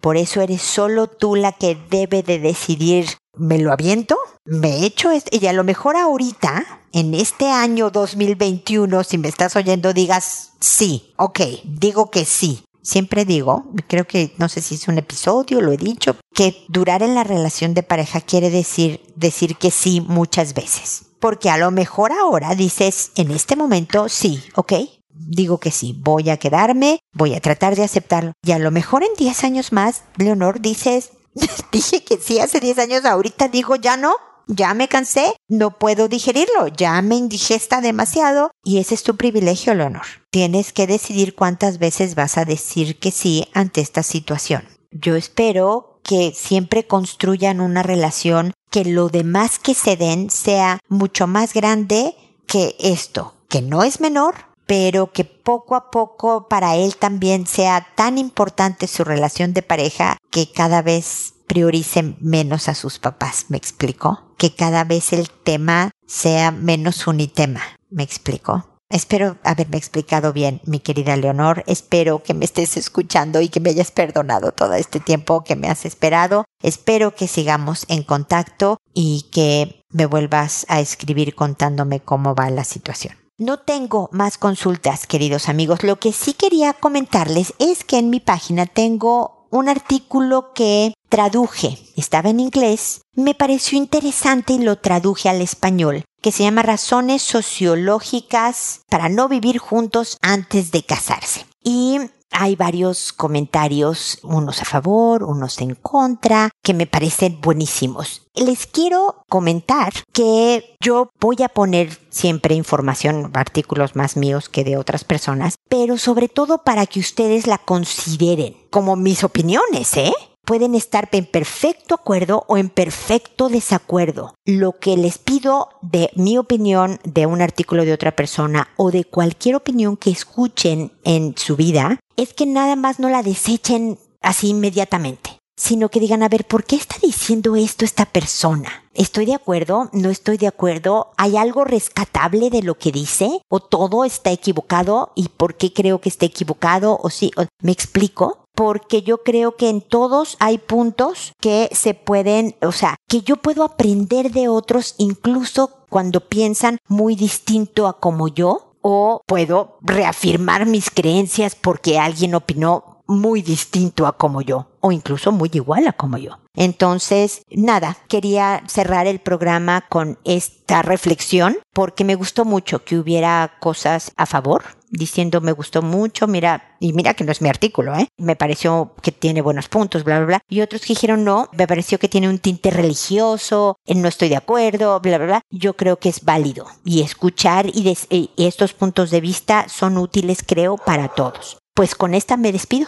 Por 0.00 0.16
eso 0.16 0.40
eres 0.40 0.62
solo 0.62 1.08
tú 1.08 1.36
la 1.36 1.52
que 1.52 1.76
debe 1.90 2.22
de 2.22 2.38
decidir, 2.38 3.06
¿me 3.36 3.58
lo 3.58 3.70
aviento? 3.70 4.16
¿Me 4.46 4.86
echo 4.86 5.10
esto? 5.10 5.36
Y 5.38 5.46
a 5.46 5.52
lo 5.52 5.62
mejor 5.62 5.94
ahorita, 5.96 6.64
en 6.94 7.12
este 7.12 7.50
año 7.50 7.90
2021, 7.90 9.04
si 9.04 9.18
me 9.18 9.28
estás 9.28 9.56
oyendo, 9.56 9.92
digas 9.92 10.52
sí, 10.58 11.12
ok, 11.18 11.40
digo 11.64 12.10
que 12.10 12.24
sí. 12.24 12.64
siempre 12.82 13.24
digo, 13.24 13.64
creo 13.88 14.06
que 14.06 14.32
no 14.38 14.48
sé 14.48 14.60
si 14.60 14.76
es 14.76 14.88
un 14.88 14.98
episodio, 14.98 15.60
lo 15.60 15.72
he 15.72 15.76
dicho, 15.76 16.16
que 16.34 16.64
durar 16.68 17.02
en 17.02 17.14
la 17.14 17.24
relación 17.24 17.74
de 17.74 17.82
pareja 17.82 18.20
quiere 18.20 18.50
decir 18.50 19.00
decir 19.16 19.56
que 19.56 19.70
sí 19.70 20.00
muchas 20.00 20.54
veces. 20.54 21.06
Porque 21.18 21.48
a 21.48 21.56
lo 21.56 21.70
mejor 21.70 22.12
ahora 22.12 22.54
dices, 22.54 23.10
en 23.16 23.30
este 23.30 23.56
momento 23.56 24.08
sí, 24.10 24.42
¿ok? 24.54 24.74
Digo 25.14 25.58
que 25.58 25.70
sí, 25.70 25.94
voy 25.98 26.30
a 26.30 26.36
quedarme, 26.36 27.00
voy 27.12 27.34
a 27.34 27.40
tratar 27.40 27.76
de 27.76 27.84
aceptarlo. 27.84 28.32
Y 28.42 28.52
a 28.52 28.58
lo 28.58 28.70
mejor 28.70 29.04
en 29.04 29.14
10 29.16 29.44
años 29.44 29.72
más, 29.72 30.02
Leonor, 30.16 30.60
dices, 30.60 31.12
dije 31.72 32.02
que 32.02 32.18
sí 32.18 32.40
hace 32.40 32.60
10 32.60 32.78
años, 32.78 33.04
ahorita 33.04 33.48
digo 33.48 33.76
ya 33.76 33.96
no, 33.96 34.14
ya 34.46 34.74
me 34.74 34.88
cansé, 34.88 35.36
no 35.48 35.78
puedo 35.78 36.08
digerirlo, 36.08 36.68
ya 36.68 37.00
me 37.02 37.16
indigesta 37.16 37.80
demasiado 37.80 38.50
y 38.64 38.78
ese 38.78 38.94
es 38.94 39.02
tu 39.02 39.16
privilegio, 39.16 39.74
Leonor. 39.74 40.06
Tienes 40.30 40.72
que 40.72 40.86
decidir 40.86 41.34
cuántas 41.34 41.78
veces 41.78 42.14
vas 42.14 42.36
a 42.36 42.44
decir 42.44 42.98
que 42.98 43.10
sí 43.10 43.48
ante 43.54 43.80
esta 43.80 44.02
situación. 44.02 44.64
Yo 44.90 45.16
espero 45.16 46.00
que 46.02 46.32
siempre 46.34 46.86
construyan 46.86 47.60
una 47.60 47.82
relación 47.82 48.52
que 48.70 48.84
lo 48.84 49.08
demás 49.08 49.58
que 49.58 49.74
se 49.74 49.96
den 49.96 50.30
sea 50.30 50.78
mucho 50.88 51.26
más 51.26 51.54
grande 51.54 52.14
que 52.46 52.76
esto, 52.78 53.34
que 53.48 53.62
no 53.62 53.82
es 53.84 54.00
menor, 54.00 54.34
pero 54.66 55.12
que 55.12 55.24
poco 55.24 55.74
a 55.76 55.90
poco 55.90 56.48
para 56.48 56.76
él 56.76 56.96
también 56.96 57.46
sea 57.46 57.86
tan 57.94 58.18
importante 58.18 58.86
su 58.86 59.04
relación 59.04 59.52
de 59.52 59.62
pareja 59.62 60.16
que 60.30 60.50
cada 60.50 60.82
vez 60.82 61.34
prioricen 61.46 62.16
menos 62.20 62.68
a 62.68 62.74
sus 62.74 62.98
papás, 62.98 63.46
¿me 63.48 63.56
explico? 63.56 64.34
Que 64.38 64.54
cada 64.54 64.84
vez 64.84 65.12
el 65.12 65.30
tema 65.30 65.90
sea 66.06 66.50
menos 66.50 67.06
unitema, 67.06 67.60
¿me 67.90 68.02
explico? 68.02 68.74
Espero 68.90 69.38
haberme 69.42 69.76
explicado 69.76 70.32
bien, 70.32 70.60
mi 70.66 70.78
querida 70.78 71.16
Leonor. 71.16 71.64
Espero 71.66 72.22
que 72.22 72.34
me 72.34 72.44
estés 72.44 72.76
escuchando 72.76 73.40
y 73.40 73.48
que 73.48 73.58
me 73.58 73.70
hayas 73.70 73.90
perdonado 73.90 74.52
todo 74.52 74.74
este 74.74 75.00
tiempo 75.00 75.42
que 75.42 75.56
me 75.56 75.68
has 75.68 75.84
esperado. 75.84 76.44
Espero 76.62 77.14
que 77.14 77.26
sigamos 77.26 77.86
en 77.88 78.04
contacto 78.04 78.76
y 78.92 79.28
que 79.32 79.82
me 79.90 80.06
vuelvas 80.06 80.64
a 80.68 80.80
escribir 80.80 81.34
contándome 81.34 82.00
cómo 82.00 82.34
va 82.34 82.50
la 82.50 82.62
situación. 82.62 83.23
No 83.36 83.58
tengo 83.58 84.08
más 84.12 84.38
consultas, 84.38 85.08
queridos 85.08 85.48
amigos. 85.48 85.82
Lo 85.82 85.98
que 85.98 86.12
sí 86.12 86.34
quería 86.34 86.72
comentarles 86.72 87.52
es 87.58 87.82
que 87.82 87.98
en 87.98 88.08
mi 88.08 88.20
página 88.20 88.64
tengo 88.64 89.48
un 89.50 89.68
artículo 89.68 90.52
que 90.54 90.94
traduje, 91.08 91.78
estaba 91.96 92.30
en 92.30 92.38
inglés, 92.38 93.02
me 93.12 93.34
pareció 93.34 93.76
interesante 93.76 94.52
y 94.52 94.58
lo 94.58 94.76
traduje 94.78 95.28
al 95.28 95.40
español, 95.40 96.04
que 96.22 96.30
se 96.30 96.44
llama 96.44 96.62
Razones 96.62 97.22
sociológicas 97.22 98.82
para 98.88 99.08
no 99.08 99.28
vivir 99.28 99.58
juntos 99.58 100.16
antes 100.22 100.70
de 100.70 100.84
casarse. 100.84 101.44
Y 101.64 101.98
hay 102.34 102.56
varios 102.56 103.12
comentarios, 103.12 104.18
unos 104.22 104.60
a 104.60 104.64
favor, 104.64 105.22
unos 105.22 105.60
en 105.60 105.76
contra, 105.76 106.50
que 106.62 106.74
me 106.74 106.86
parecen 106.86 107.40
buenísimos. 107.40 108.28
Les 108.34 108.66
quiero 108.66 109.24
comentar 109.28 109.92
que 110.12 110.76
yo 110.80 111.10
voy 111.20 111.36
a 111.44 111.48
poner 111.48 111.96
siempre 112.10 112.56
información, 112.56 113.30
artículos 113.34 113.94
más 113.94 114.16
míos 114.16 114.48
que 114.48 114.64
de 114.64 114.76
otras 114.76 115.04
personas, 115.04 115.54
pero 115.68 115.96
sobre 115.96 116.28
todo 116.28 116.64
para 116.64 116.86
que 116.86 117.00
ustedes 117.00 117.46
la 117.46 117.58
consideren 117.58 118.56
como 118.70 118.96
mis 118.96 119.22
opiniones, 119.22 119.96
¿eh? 119.96 120.12
Pueden 120.44 120.74
estar 120.74 121.08
en 121.12 121.26
perfecto 121.26 121.94
acuerdo 121.94 122.44
o 122.48 122.56
en 122.56 122.68
perfecto 122.68 123.48
desacuerdo. 123.48 124.34
Lo 124.44 124.72
que 124.72 124.96
les 124.96 125.18
pido 125.18 125.68
de 125.82 126.10
mi 126.14 126.38
opinión, 126.38 127.00
de 127.04 127.26
un 127.26 127.40
artículo 127.40 127.84
de 127.84 127.92
otra 127.92 128.16
persona 128.16 128.68
o 128.76 128.90
de 128.90 129.04
cualquier 129.04 129.56
opinión 129.56 129.96
que 129.96 130.10
escuchen 130.10 130.92
en 131.04 131.34
su 131.36 131.56
vida, 131.56 131.98
es 132.16 132.34
que 132.34 132.46
nada 132.46 132.76
más 132.76 133.00
no 133.00 133.08
la 133.08 133.22
desechen 133.22 133.98
así 134.20 134.48
inmediatamente 134.48 135.38
sino 135.56 135.88
que 135.88 136.00
digan, 136.00 136.22
a 136.22 136.28
ver, 136.28 136.46
¿por 136.46 136.64
qué 136.64 136.76
está 136.76 136.96
diciendo 137.00 137.56
esto 137.56 137.84
esta 137.84 138.06
persona? 138.06 138.84
¿Estoy 138.94 139.26
de 139.26 139.34
acuerdo? 139.34 139.88
¿No 139.92 140.10
estoy 140.10 140.36
de 140.36 140.46
acuerdo? 140.46 141.12
¿Hay 141.16 141.36
algo 141.36 141.64
rescatable 141.64 142.50
de 142.50 142.62
lo 142.62 142.76
que 142.76 142.92
dice? 142.92 143.40
¿O 143.48 143.60
todo 143.60 144.04
está 144.04 144.30
equivocado? 144.30 145.12
¿Y 145.14 145.28
por 145.28 145.56
qué 145.56 145.72
creo 145.72 146.00
que 146.00 146.08
está 146.08 146.26
equivocado? 146.26 146.98
¿O 147.02 147.10
sí? 147.10 147.30
¿Me 147.60 147.72
explico? 147.72 148.43
Porque 148.54 149.02
yo 149.02 149.22
creo 149.22 149.56
que 149.56 149.68
en 149.68 149.80
todos 149.80 150.36
hay 150.40 150.58
puntos 150.58 151.32
que 151.40 151.68
se 151.72 151.94
pueden, 151.94 152.56
o 152.62 152.72
sea, 152.72 152.96
que 153.08 153.20
yo 153.22 153.36
puedo 153.36 153.64
aprender 153.64 154.30
de 154.30 154.48
otros 154.48 154.94
incluso 154.98 155.70
cuando 155.88 156.20
piensan 156.20 156.78
muy 156.88 157.16
distinto 157.16 157.86
a 157.86 158.00
como 158.00 158.28
yo, 158.28 158.74
o 158.86 159.22
puedo 159.26 159.78
reafirmar 159.80 160.66
mis 160.66 160.90
creencias 160.90 161.54
porque 161.54 161.98
alguien 161.98 162.34
opinó 162.34 163.02
muy 163.06 163.42
distinto 163.42 164.06
a 164.06 164.16
como 164.16 164.42
yo, 164.42 164.68
o 164.80 164.92
incluso 164.92 165.32
muy 165.32 165.50
igual 165.52 165.86
a 165.88 165.92
como 165.92 166.18
yo. 166.18 166.38
Entonces, 166.54 167.42
nada, 167.50 167.96
quería 168.08 168.62
cerrar 168.66 169.06
el 169.06 169.20
programa 169.20 169.86
con 169.88 170.18
esta 170.24 170.82
reflexión 170.82 171.56
porque 171.72 172.04
me 172.04 172.14
gustó 172.14 172.44
mucho 172.44 172.84
que 172.84 172.98
hubiera 172.98 173.54
cosas 173.60 174.12
a 174.16 174.26
favor, 174.26 174.64
diciendo 174.98 175.40
me 175.40 175.52
gustó 175.52 175.82
mucho, 175.82 176.26
mira, 176.26 176.76
y 176.80 176.92
mira 176.92 177.14
que 177.14 177.24
no 177.24 177.32
es 177.32 177.42
mi 177.42 177.48
artículo, 177.48 177.94
¿eh? 177.96 178.08
Me 178.16 178.36
pareció 178.36 178.94
que 179.02 179.12
tiene 179.12 179.42
buenos 179.42 179.68
puntos, 179.68 180.04
bla, 180.04 180.18
bla, 180.18 180.26
bla. 180.26 180.40
Y 180.48 180.60
otros 180.60 180.82
que 180.82 180.94
dijeron 180.94 181.24
no, 181.24 181.48
me 181.52 181.66
pareció 181.66 181.98
que 181.98 182.08
tiene 182.08 182.28
un 182.28 182.38
tinte 182.38 182.70
religioso, 182.70 183.76
no 183.86 184.08
estoy 184.08 184.28
de 184.28 184.36
acuerdo, 184.36 185.00
bla, 185.00 185.18
bla, 185.18 185.26
bla. 185.26 185.40
Yo 185.50 185.74
creo 185.76 185.98
que 185.98 186.08
es 186.08 186.24
válido 186.24 186.66
y 186.84 187.02
escuchar 187.02 187.66
y, 187.66 187.96
y 188.10 188.46
estos 188.46 188.72
puntos 188.72 189.10
de 189.10 189.20
vista 189.20 189.66
son 189.68 189.98
útiles, 189.98 190.42
creo, 190.46 190.76
para 190.76 191.08
todos 191.08 191.58
pues 191.74 191.96
con 191.96 192.14
esta 192.14 192.36
me 192.36 192.52
despido. 192.52 192.86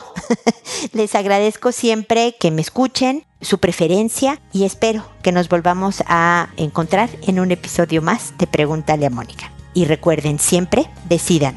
Les 0.92 1.14
agradezco 1.16 1.72
siempre 1.72 2.36
que 2.38 2.52
me 2.52 2.62
escuchen, 2.62 3.24
su 3.40 3.58
preferencia 3.58 4.40
y 4.52 4.64
espero 4.64 5.04
que 5.22 5.32
nos 5.32 5.48
volvamos 5.48 6.02
a 6.06 6.48
encontrar 6.56 7.10
en 7.22 7.40
un 7.40 7.50
episodio 7.50 8.00
más 8.00 8.32
de 8.38 8.46
Pregúntale 8.46 9.06
a 9.06 9.10
Mónica. 9.10 9.52
Y 9.74 9.84
recuerden 9.84 10.38
siempre, 10.38 10.88
decidan 11.08 11.56